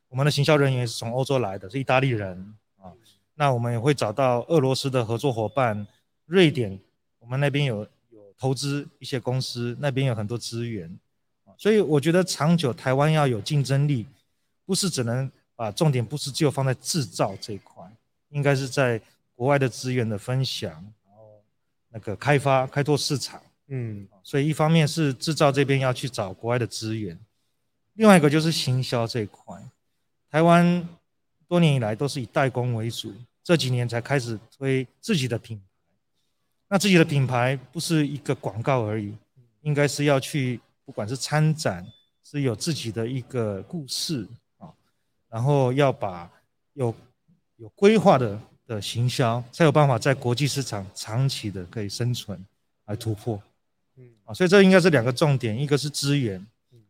[0.09, 2.91] 我们的行销人员是从欧洲来的，是意大利人啊。
[3.35, 5.87] 那我们也会找到俄罗斯的合作伙伴，
[6.25, 6.77] 瑞典，
[7.19, 10.89] 我们那边有有投资一些公司，那边有很多资源
[11.45, 11.55] 啊。
[11.57, 14.05] 所以我觉得长久台湾要有竞争力，
[14.65, 17.89] 不是只能把重点不是只有放在制造这一块，
[18.27, 18.99] 应该是在
[19.33, 20.71] 国外的资源的分享，
[21.07, 21.41] 然后
[21.87, 23.41] 那个开发开拓市场。
[23.67, 27.19] 嗯，所以一方面是制造这边要去找国外的资源，
[27.93, 29.57] 另外一个就是行销这一块。
[30.29, 30.87] 台湾
[31.47, 35.63] 多年以来都是以代工为主，这几年才开始推自己的品牌。
[36.67, 39.15] 那自己的品牌不是一个广告而已，
[39.61, 41.85] 应该是要去，不管是参展，
[42.23, 44.73] 是有自己的一个故事啊，
[45.29, 46.29] 然后要把
[46.73, 46.93] 有
[47.57, 52.43] 有规划的的行销，才有办法在国际市场长期的可以生存
[52.85, 53.41] 来突破。
[54.25, 56.45] 嗯啊，所以这应该是两个重点，一个是资源，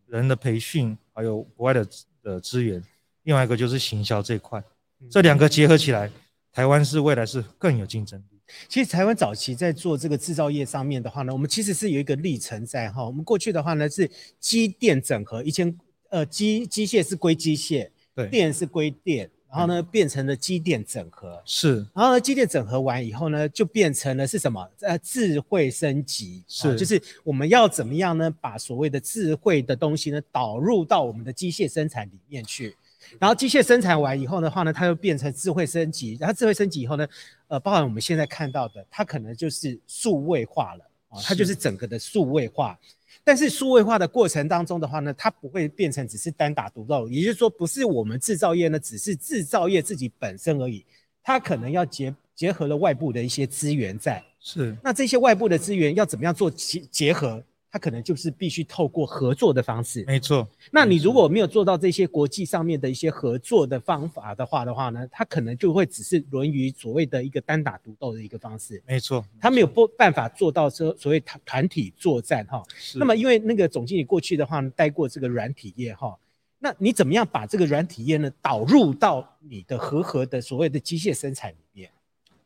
[0.07, 1.87] 人的培训，还有国外的
[2.23, 2.81] 的资源，
[3.23, 4.63] 另外一个就是行销这一块，
[5.11, 6.09] 这两个结合起来，
[6.51, 8.39] 台湾是未来是更有竞争力。
[8.69, 15.77] 其实台湾早期在做这个制造业上面的话呢，我们其实是有一个历程在哈，我们过去的话呢是机电整合，以前
[16.09, 19.29] 呃机机械是归机械，对，电是归电。
[19.55, 21.77] 然后呢，变成了机电整合，是。
[21.93, 24.69] 然后呢，机电整合完以后呢，就变成了是什么？
[24.81, 28.29] 呃，智慧升级，是、啊，就是我们要怎么样呢？
[28.41, 32.75] 把所谓的智慧的东西呢，导入到我们的机械生产里面去。
[33.17, 36.17] 然后机械生产完以后的话呢，它又变成智慧升级。
[36.19, 37.07] 然后智慧升级以后呢，
[37.47, 42.77] 呃，包含我们现在看到的，它可能就是数位化了啊，它就是整个的数位化。
[43.25, 50.85] 但是数位化的过程当中的话呢，它不会变成只是单打独斗，也就是说，不是我们制造业呢，只是制造业自己本身而已，
[51.23, 54.23] 它可能要结结合了外部的一些资源在。
[54.39, 54.77] 是。
[54.83, 57.43] 那这些外部的资源要怎么样做结结合？
[57.75, 60.01] 它可能就是必须透过合作的方式。
[60.07, 60.47] 没错。
[60.71, 68.81] 那你如果没有做到这些国际上面的一些合作的方法的话的话呢，它可能就会只是沦于所谓的一个单打独斗的一个方式。
[68.87, 69.25] 没错。
[69.41, 72.63] 他没有不办法做到说所谓团团体作战哈。
[72.95, 76.17] 那么因为那个总经理过去的话呢，待过这个软体业哈，
[76.59, 81.89] 那你怎么样把这个软体业呢导入到你的合合的所谓的机械生产里面？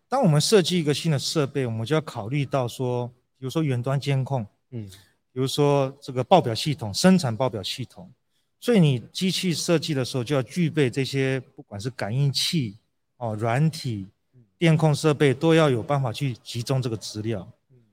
[0.08, 4.89] 当我们设计一个新的设备，我们就要考虑到说，比如说远端监控，嗯。
[5.32, 8.12] 比如说这个报表系统、生产报表系统，
[8.60, 12.76] 所以你机器设计的时候就要具备这些，不管是感应器、
[13.18, 14.08] 哦软体、
[14.58, 17.48] 电控设备，都要有办法去集中这个资料。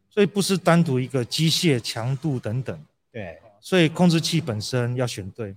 [0.08, 2.80] 所以不是单独一个机械强度等等。
[3.12, 5.54] 对，所以控制器本身要选对，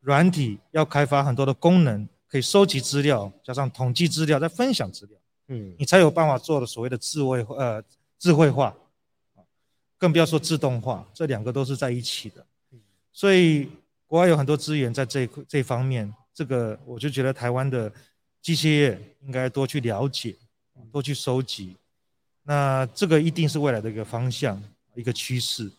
[0.00, 5.16] 软体要开发很多的功能，可以收集资料，加上统计资料，再分享资料。
[5.46, 7.80] 嗯，你才有办法做的所谓的智慧呃
[8.18, 8.74] 智慧化。
[9.98, 12.44] 更不要说自动化，这两个都是在一起的，
[13.12, 13.68] 所以
[14.06, 17.90] 国外有很多资源在这这方面，这个我就觉得台湾的
[18.42, 20.36] 机械业应该多去了解，
[20.92, 21.76] 多去收集，
[22.42, 24.62] 那这个一定是未来的一个方向，
[24.94, 25.70] 一个趋势。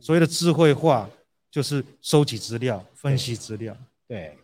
[0.00, 1.10] 所谓的智慧化，
[1.50, 4.36] 就是收集资料、分析资料，对。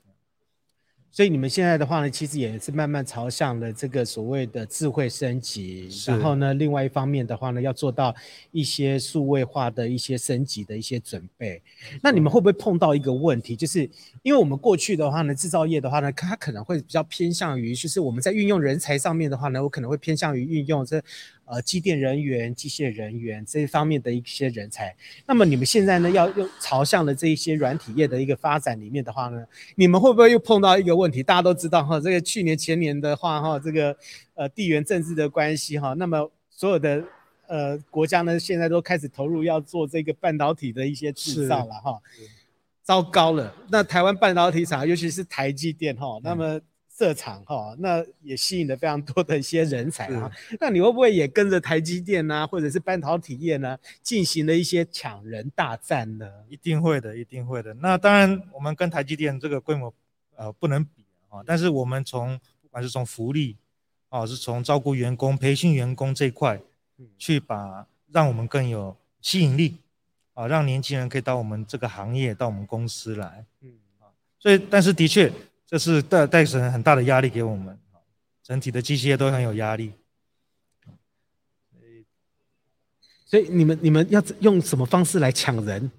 [1.17, 8.15] 对所以你们现在的话呢，其实也是慢慢朝向了这个所谓的智慧升级，然后呢，另外一方面的话呢，要做到
[8.53, 11.63] 一些数位化的一些升级的一些准备。
[12.03, 13.89] 那你们会不会碰到一个问题，就是
[14.23, 21.03] 因为我们过去的话呢，制造业的话呢，它可能会比较偏向于，就是我们在运用人才上面的话呢，我可能会偏向于运用这。
[21.47, 31.23] 呃，机电人员、机械人员这一方面的一些人才，那么你们现在呢，要用朝向了这一些软体业的一个发展里面的话呢，你们会不会又碰到一个问题？
[31.23, 33.95] 大家都知道哈，这个去年前年的话哈，这个
[34.35, 37.05] 呃地缘政治的关系哈，那么所有的
[37.47, 42.01] 呃国家呢，现在都开始投入要做这个半导体的一些制造了哈，
[42.83, 46.61] 糟糕了，那台湾半导体厂，尤其是台积电哈，那么。
[46.97, 50.31] 设厂哈，那也吸引了非常多的一些人才啊。
[50.61, 56.31] 那你会不会也跟着台积电呢、啊，或者是半导体业呢，进行了一些抢人大战呢？
[56.49, 57.75] 一定会的，一定会的。
[57.75, 59.93] 那当然，我们跟台积电这个规模
[60.37, 61.43] 呃不能比啊。
[61.45, 63.57] 但是我们从不管是从福利
[64.09, 66.61] 啊，是从照顾员工、培训员工这一块，
[67.19, 69.79] 去把让我们更有吸引力
[70.35, 73.45] 啊，让年轻人可以到我们这个行业、到我们公司来。
[73.63, 74.07] 嗯啊，
[74.39, 75.33] 所以但是的确。
[75.75, 77.77] 这是带带成很大的压力给我们，
[78.45, 79.93] 整体的机械都很有压力。
[83.27, 85.91] 所以你们你们要用什么方式来抢人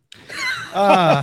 [0.73, 1.21] 啊？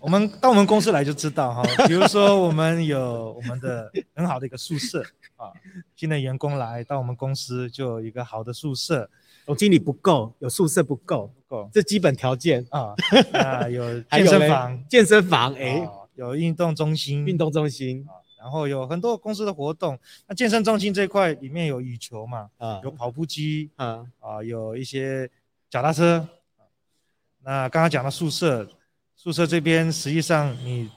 [0.00, 1.62] 我们到我们公司来就知道哈。
[1.86, 5.04] 比如说我们有我们的很好的一个宿舍
[5.36, 5.52] 啊，
[5.94, 9.10] 新的员工来到我们公司就有一个好的宿舍。
[9.44, 12.94] 总经理不够，有宿舍不够，不够，这基本条件啊。
[13.34, 15.86] 啊，有健身房，健身房哎。
[16.18, 19.96] 有运动中心，运动中心啊，然后有很多公司的活动。
[20.26, 25.30] 那健身中心这一块里面有羽球嘛，啊，有跑步机，啊，啊，有一些
[25.70, 26.28] 脚踏车。
[27.44, 28.68] 那刚刚讲到宿舍，
[29.14, 30.90] 宿舍这边实际上你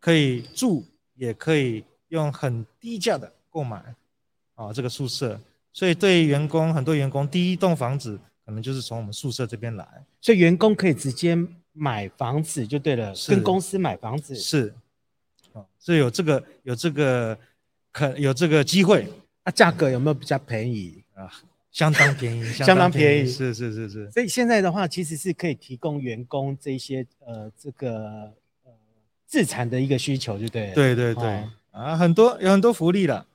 [0.00, 0.84] 可以住，
[1.14, 3.94] 也可以用很低价的购买，
[4.56, 5.40] 啊，这个宿舍。
[5.72, 9.86] 所以对员工，很多员工第一栋房子可能就是从我们宿舍这边来，
[10.20, 11.38] 所以员工可以直接。
[11.74, 14.72] 买房子就对了，跟公司买房子是，
[15.52, 17.36] 哦，所以有这个有这个
[17.92, 19.06] 可有这个机会，
[19.42, 21.30] 啊，价格有没有比较便宜啊？
[21.74, 24.08] 相当便宜，相当便宜，是是是是。
[24.12, 28.32] 所以现在的话，其实是可以提供员工这些呃这个
[28.62, 28.72] 呃
[29.26, 30.74] 自产的一个需求，就对了。
[30.74, 33.26] 对对对，哦、啊，很多有很多福利了。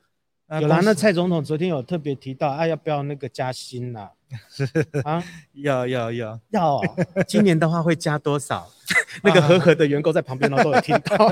[0.58, 4.10] 有啦，那蔡总统昨天有特别提到啊，要不要那个加薪呐？
[4.50, 4.64] 是
[5.06, 6.82] 啊，要要要要哦！
[7.28, 8.68] 今年的话会加多少？
[9.24, 11.26] 那个和和的员工在旁边都有听到。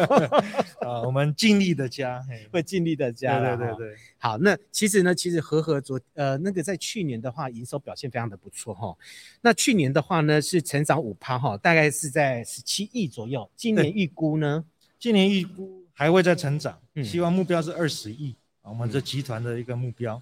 [0.81, 3.39] 啊，我们尽力的加，会尽力的加。
[3.39, 3.95] 对对对对。
[4.17, 8.95] 好，那其实呢，其实和和昨呃那个在去年的话，营收表现非常的不错哈。
[9.41, 13.49] 那去年的话呢，是成长五趴哈，大概是在十七亿左右。
[13.55, 14.63] 今年预估呢？
[14.99, 20.21] 今年预估还会再成长，希望目标是二十亿啊，我们这集团的一个目标。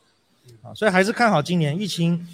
[0.61, 2.27] 啊，所以还是看好今年疫情。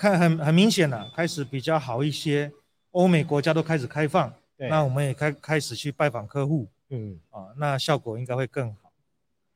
[0.00, 2.52] 看很很明显了，开始比较好一些，
[2.92, 8.92] 欧美国家都开始开放，那我们也开开始去拜访客户，嗯，啊，那效果应该会更好，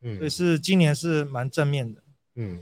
[0.00, 2.02] 嗯，所以是今年是蛮正面的，
[2.34, 2.58] 嗯，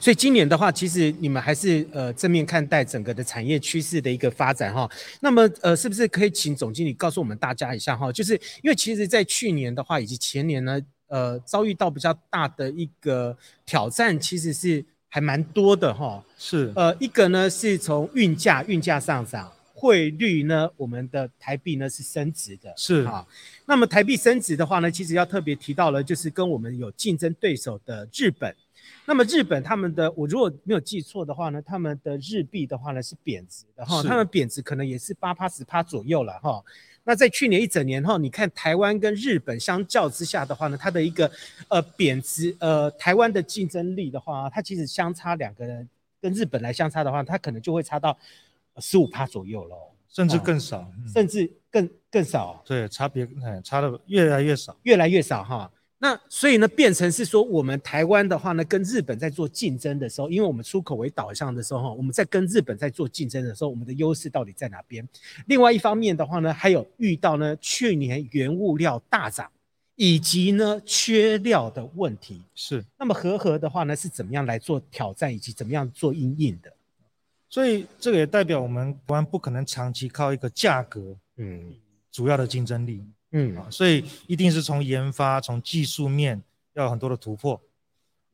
[0.00, 4.90] 所以今年的话，其实你们还是呃正面看待整个的产业趋势的一个发展哈。
[5.20, 8.10] 那么呃，是不是可以请总经理告诉我们大家一下哈？
[8.10, 10.80] 就是因为其实在去年的话以及前年呢，
[11.10, 13.36] 呃，遭遇到比较大的一个
[13.66, 14.82] 挑战，其实是。
[15.12, 23.26] 还蛮多的哈，是，呃，一个呢是从运价运价上涨，汇率呢，我们的台币呢是升值的，是啊。
[23.66, 28.54] 那么台币升值的话呢，其实要特别提到了，就是跟我们有竞争对手的日本。
[29.04, 36.62] 那么日本他们的，我如果没有记错的话呢，他们的日币的话呢是贬值的哈，他们贬值可能也是八趴十趴左右了哈。
[37.04, 41.30] 那在去年一整年后，你看台湾跟日本相较之下的话呢，它的一个
[41.68, 45.88] 呃贬值呃台湾的竞争力的话，它其实相差两个人
[46.20, 48.16] 跟日本来相差的话，它可能就会差到
[48.78, 49.76] 十五趴左右喽，
[50.08, 52.62] 甚至更少，甚至更更少。
[52.66, 53.26] 对，差别
[53.64, 55.70] 差的越来越少，越来越少哈。
[56.02, 65.06] 那所以呢，变成是说，我们台湾的话呢，跟日本在做竞争的时候，因为我们出口为导向的时候，哈，我们在跟日本在做竞争的时候，我们的优势到底在哪边？
[65.46, 69.52] 另外一方面的话呢，还有遇到呢去年原物料大涨，
[69.94, 72.40] 以及呢缺料的问题。
[72.54, 72.82] 是。
[72.98, 76.72] 那么和和的话呢，是怎么样来做挑战，以及怎么样做应应的？
[77.50, 81.74] 所以这个也代表我们台湾不可能长期靠一个价格，嗯，
[82.10, 82.94] 主要的竞争力。
[82.94, 83.14] 嗯
[83.56, 87.60] 啊，所以一定是从研发、从技术面要有很多的突破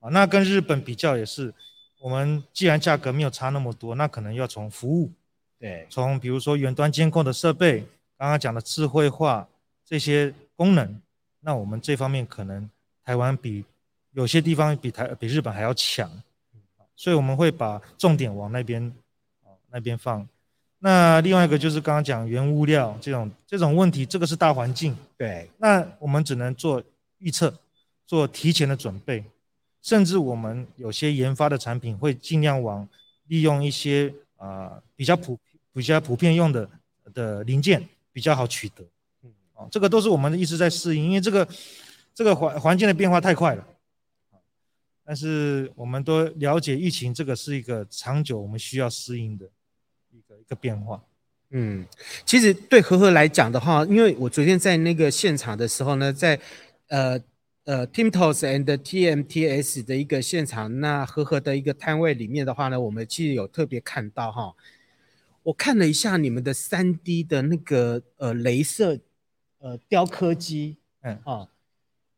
[0.00, 0.08] 啊。
[0.08, 1.52] 那跟日本比较也是，
[2.00, 5.12] 我们既然价格没有差那么多，那可能要从服务，
[5.58, 7.80] 对，从比如说远端监控的设备，
[8.16, 9.46] 刚刚讲的智慧化
[9.84, 11.00] 这些功能，
[11.40, 12.68] 那我们这方面可能
[13.04, 13.64] 台湾比
[14.12, 16.10] 有些地方比台比日本还要强，
[16.94, 18.82] 所以我们会把重点往那边
[19.44, 20.26] 啊那边放。
[20.78, 25.50] 那另外一个就是刚刚讲原物料这种这种问题，这个是大环境，对。
[25.56, 26.82] 那我们只能做
[27.18, 27.52] 预测，
[28.06, 29.24] 做提前的准备，
[29.80, 32.86] 甚至我们有些研发的产品会尽量往
[33.28, 35.38] 利用一些啊、呃、比较普
[35.72, 36.68] 比较普遍用的
[37.14, 38.84] 的零件比较好取得，
[39.22, 41.48] 嗯，啊，这个都是我们一直在适应，因为这个
[42.14, 43.66] 这个环环境的变化太快了，
[45.04, 49.48] 但是我们都了解疫情这个是一个长久我们需要适应的。
[50.46, 51.02] 一个变化，
[51.50, 51.84] 嗯，
[52.24, 56.38] 其实对和合来讲的话，因为我昨天在那个现场的时候呢，在
[56.86, 57.20] 呃
[57.64, 64.54] 呃 Timtos and TMTS 的一个现场，那和合的一个摊位里面的话呢，我们其实有特别看到哈，
[65.42, 69.00] 我看了一下你们的三 D 的那个呃镭射
[69.58, 71.48] 呃雕刻机，嗯啊，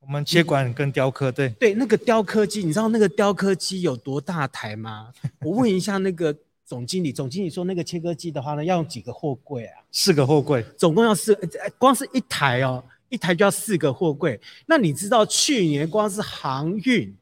[0.01, 5.15] 我们接管跟雕刻，对对，那个雕刻机，你知道那个雕刻机有多大台吗？
[5.41, 6.37] 我问一下那个。
[6.69, 9.81] 总经理，总经理说那个切割机的话呢，要用几个货柜啊？
[9.91, 11.35] 四个货柜，总共要四，
[11.79, 14.39] 光是一台哦，一台就要四个货柜。
[14.67, 17.17] 那你知道去年光是航运，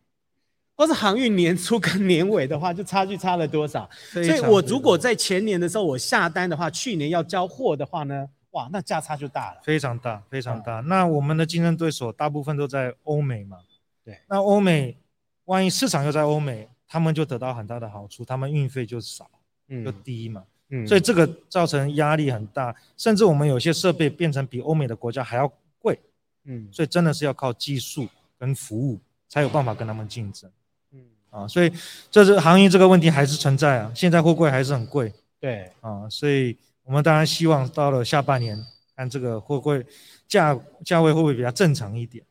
[0.74, 3.88] 光是航运年初跟年尾的话，就差距差了多少？
[4.10, 10.80] 所以我如果在前年的时候我下单的话，去年要交货的话呢，哇，那价差就大了，非常大，非常大。
[10.80, 13.58] 嗯、那我们的竞争对手大部分都在欧美嘛？
[14.04, 14.98] 对，那欧美
[15.44, 19.30] 万一市场又在欧美，他们就得到很大的好处，他们运费就少。
[19.68, 25.98] 就低嘛，嗯，所以这个造成压力很大，甚至我们有些设备变成比欧美的国家还要贵，
[26.44, 28.08] 嗯，所以真的是要靠技术
[28.38, 30.48] 跟服务才有办法跟他们竞争，
[30.92, 31.00] 嗯，
[31.30, 31.72] 啊，所以
[32.10, 38.64] 这是行业这个问题还是存在啊，现在货柜还是很贵，对，啊，所以我们当然希望到了下半年
[38.94, 39.84] 看这个货柜
[40.28, 42.24] 价价位会不会比较正常一点，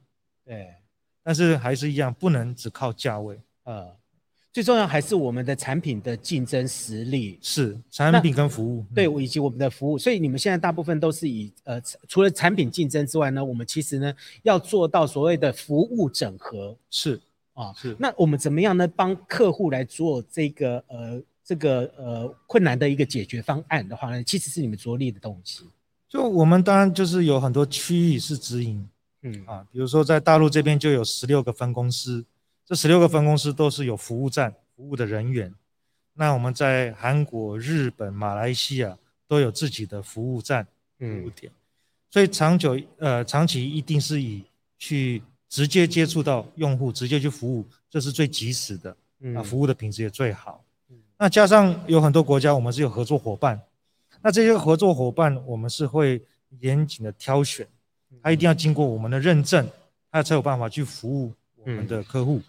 [0.45, 0.73] 对，
[1.21, 3.87] 但是还是一样不能只靠价位，啊。
[4.55, 9.97] 最重要还是我们的产品的竞争实力，是产品跟服务，对，以及我们的服务。
[9.97, 17.19] 所以你们现在大部分都是以呃，除了产品竞争之外呢，我们其实呢要做到所谓的服务整合，是
[17.51, 17.97] 啊，是。
[17.99, 18.87] 那我们怎么样呢？
[18.87, 25.65] 帮客户来做这个呃这个呃困难的一个解决方案的话呢，其实是你们着力的东西。
[26.07, 28.87] 就我们当然就是有很多区域是直营，
[29.23, 32.23] 嗯啊，比如说在大陆这边就有十六个分公司。
[32.65, 35.53] 这十六个分公司都是有服务站服务的人员，
[36.13, 38.97] 那我们在韩国、日本、马来西亚
[39.27, 40.65] 都有自己的服务站
[40.97, 41.55] 服务点，嗯、
[42.09, 44.43] 所以长久呃长期一定是以
[44.79, 48.97] 去直接接触到用户，直接去服务，这是最及时的，
[49.35, 50.63] 啊服务的品质也最好。
[50.89, 53.61] 嗯、那加上有很多国家我们是有合作伙伴，
[54.23, 56.19] 那这些合作伙伴我们是会
[56.61, 57.67] 严谨的挑选，
[58.23, 59.69] 他一定要经过我们的认证，
[60.11, 62.39] 他才有办法去服务我们的客户。
[62.39, 62.43] 嗯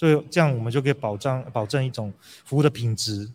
[0.00, 2.10] 所以这样我们就可以保障保证一种
[2.46, 3.30] 服务的品质。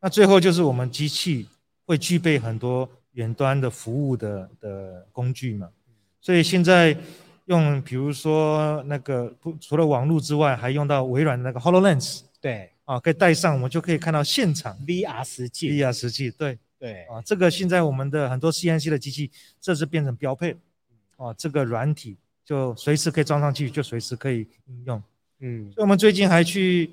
[0.00, 1.48] 那最后就是我们机器
[1.84, 5.68] 会具备很多远端的服务的的工具嘛。
[6.20, 6.96] 所以现在
[7.46, 12.20] 用比如说那个不除了网络之外，还用到微软的那个 HoloLens。
[12.40, 12.70] 对。
[12.84, 15.70] 啊，可以带上，我们就可以看到现场 VR 实际。
[15.70, 17.02] VR 实际，对对。
[17.06, 19.28] 啊，这个现在我们的很多 CNC 的机器，
[19.60, 20.56] 这是变成标配。
[21.16, 25.02] 啊，这个软体就随时可以装上去，就随时可以应用。
[25.40, 26.90] 嗯，所以我们最近还去，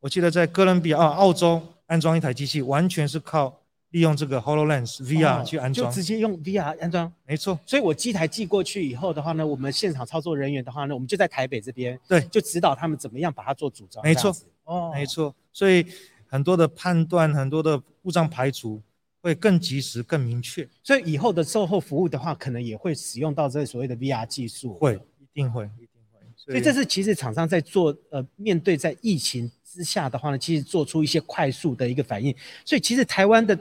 [0.00, 7.58] 我记得在哥伦比亚、澳洲安装一台机器，完全是靠利用这个 HoloLens VR 去安装，就直接用 VR 安装，没错。
[7.66, 14.04] 所以我机台寄过去以后的话呢，我们现场操作人员的话呢，我们就在台北这边，对，就指导他们怎么样把它做组装。
[14.04, 14.34] 没错，
[14.64, 15.34] 哦，没错。
[15.52, 15.84] 所以
[16.26, 18.80] 很多的判断，很多的故障排除
[19.20, 20.68] 会更及时、更明确。
[20.84, 24.74] 所以以后的售后服务的话，可能也会使用到这所谓的 VR 技术。
[24.74, 25.97] 会，一定会，一定会。
[26.38, 32.34] 所以这是其实厂商在做呃，面对在疫情之下的话呢，其实做出一些快速的一个反应。
[32.64, 33.58] 所以其实台湾的。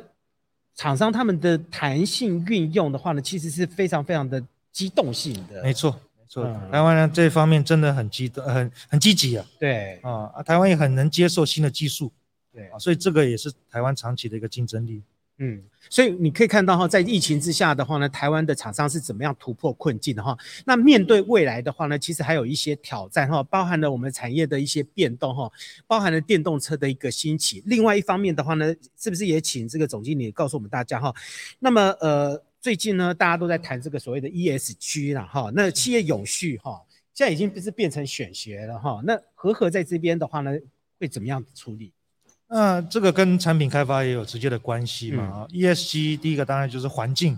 [0.80, 4.40] 厂商他们的弹性运用的话呢，其实是非常非常的
[4.72, 5.64] 机动性的。
[5.64, 6.46] 没错，没错。
[6.46, 9.44] 嗯、台湾呢这方面真的很机动，很很积极啊。
[9.60, 12.12] 对啊，台湾也很能接受新的技术。
[12.54, 15.02] 对啊，所以这个也是台湾长期的一个竞争力。
[15.40, 20.36] 嗯，所以你可以看到哈，在疫情之下的话呢，台湾的厂商是怎么样突破困境的哈。
[20.66, 25.52] 那面对未来的话呢，其实还有一些挑战哈，包含了我们产业的一些变动哈，
[25.86, 27.62] 包含了电动车的一个兴起。
[27.68, 31.14] 另外一方面的话呢，是不是也请这个总经理告诉我们大家哈？
[31.60, 36.82] 那么呃，最近呢，大家都在谈这个所谓的 ESG 了哈，那企业永续哈，
[37.14, 39.02] 现在已经不是变成选学了哈。
[39.04, 40.58] 那和合在这边的话呢，
[41.00, 41.94] 会怎么样处理？
[42.50, 45.24] 那这个跟产品开发也有直接的关系嘛？
[45.24, 47.38] 啊、嗯、，ESG 第一个当然就是环境。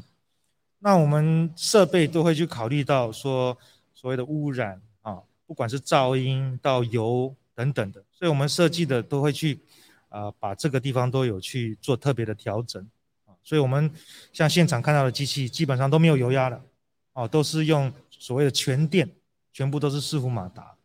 [0.78, 3.58] 那我们设备都会去考虑到说
[3.94, 9.60] 所谓的污染啊，不管是噪音到油等等的，所以我们设计的都会去
[10.10, 12.82] 啊把这个地方都有去做特别的调整
[13.26, 13.34] 啊。
[13.44, 13.92] 所以我们
[14.32, 16.62] 像现场看到的机器基本上都没有油压了，
[17.14, 19.10] 哦，都是用所谓的全电，
[19.52, 20.76] 全部都是伺服马达。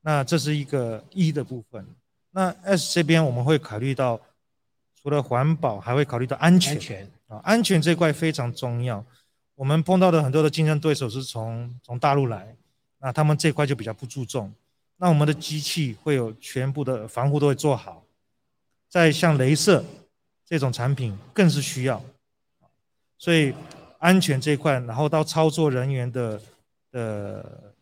[0.00, 1.86] 那这是一个一的部分。
[2.34, 4.18] 那 S 这边我们会考虑到，
[5.00, 6.72] 除了环保，还会考虑到安全。
[6.72, 9.04] 安全啊，安全这块非常重要。
[9.54, 12.56] 我们碰到的很多的竞争对手是从从大陆来，
[12.98, 14.50] 那他们这块就比较不注重。
[14.96, 18.02] 那我们的机器会有全部的防护都会做好。
[18.88, 19.84] 在像镭射
[20.46, 22.02] 这种产品更是需要。
[23.18, 23.52] 所以
[23.98, 26.40] 安全这块，然后到操作人员的
[26.90, 27.74] 的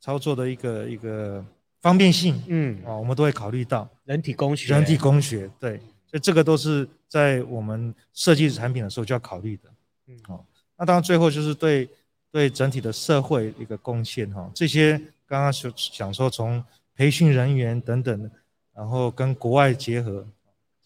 [0.00, 1.44] 操作的一个一个。
[1.82, 3.86] 方便性，嗯，啊，我们都会考虑到。
[4.04, 5.76] 人体工学，人体工学，对，
[6.06, 9.68] 所以这个都是在我们设计产品的时候就要考虑的，
[10.06, 10.46] 嗯，好，
[10.78, 11.88] 那当然最后就是对
[12.30, 16.64] 对整体的社会一个贡献哈，这些刚刚所想说从
[16.94, 18.30] 培训人员等等，
[18.74, 20.24] 然后跟国外结合，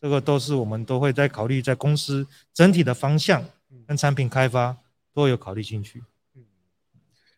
[0.01, 3.45] 这个都是我们都会在考虑在公司整体的方向
[3.87, 4.75] 跟产品开发
[5.13, 6.03] 都有考虑进去。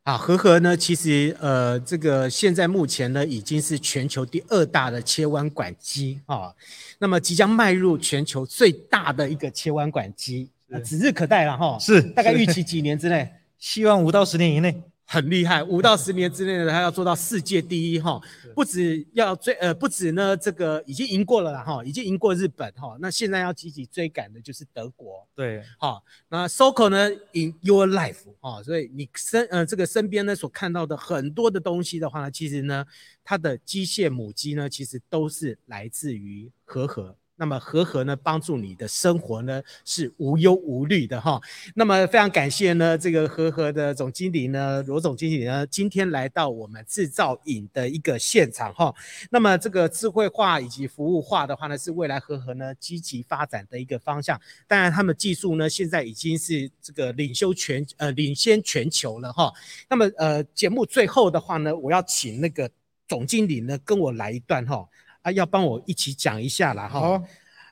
[0.09, 6.51] 啊，和合呢，其实呃，这个现在目前呢，已经是全球第二大的切弯管机啊，
[6.99, 11.79] 那么即将迈入全球最大的一个切弯管机，啊，指日可待了哈。
[11.79, 13.31] 是，大概预期几年之内，
[13.61, 14.83] 希望五到十年以内。
[15.11, 18.21] 很厉害，五到十年之内呢，他要做到世界第一哈，
[18.55, 25.27] 不止要追呃，不止呢，这个已经赢过了啦哈，已经赢过日本哈，那现在要积极追赶的就是德国。
[25.35, 32.85] 对，好，那 SOCO 呢，in your life 哈，所以你身呃这个身边呢所看到的很多的东西的话呢，其实呢，
[33.25, 37.17] 它的机械母机呢，其实都是来自于和合。
[37.39, 41.41] 那么和合呢，帮助你的生活呢是无忧无虑的哈。
[41.75, 48.93] 那么非常感谢呢，这个和合的总经理呢，罗总经理呢，今天来到我们制造影的一个现场哈。
[49.31, 54.39] 那么这个智慧化以及服务化的话呢，是未来和合呢积极发展的一个方向。
[54.67, 59.53] 当然，他们技术呢现在已经是这个领袖全呃领先全球了哈。
[59.89, 62.69] 那么呃节目最后的话呢，我要请那个
[63.07, 64.85] 总经理呢跟我来一段哈。
[65.29, 67.23] 啊，要帮我一起讲一下啦，哈、哦，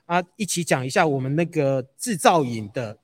[0.05, 2.97] 啊，一起讲一下我们那个制造瘾的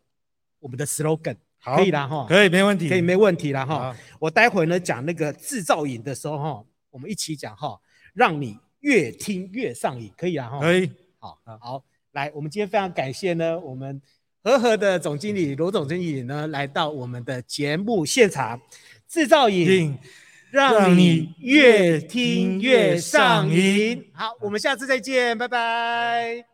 [0.60, 3.96] 我们的 slogan，可以啦，哈，可以，没问题，可以，没问题啦，哈。
[4.20, 7.80] 我待会呢讲那个制造瘾的时候，哈，我们一起讲哈，
[8.14, 14.00] 让你越听越上瘾，可以啦，哈，可以，好，好，来，我们今天非常感谢呢，我们
[14.44, 18.62] 和和的总经理罗总经理呢来到我们的节目现场，
[19.08, 19.98] 制造瘾。
[20.54, 24.06] 让你越听越上瘾。
[24.14, 26.53] 好，我们下次再见，拜拜。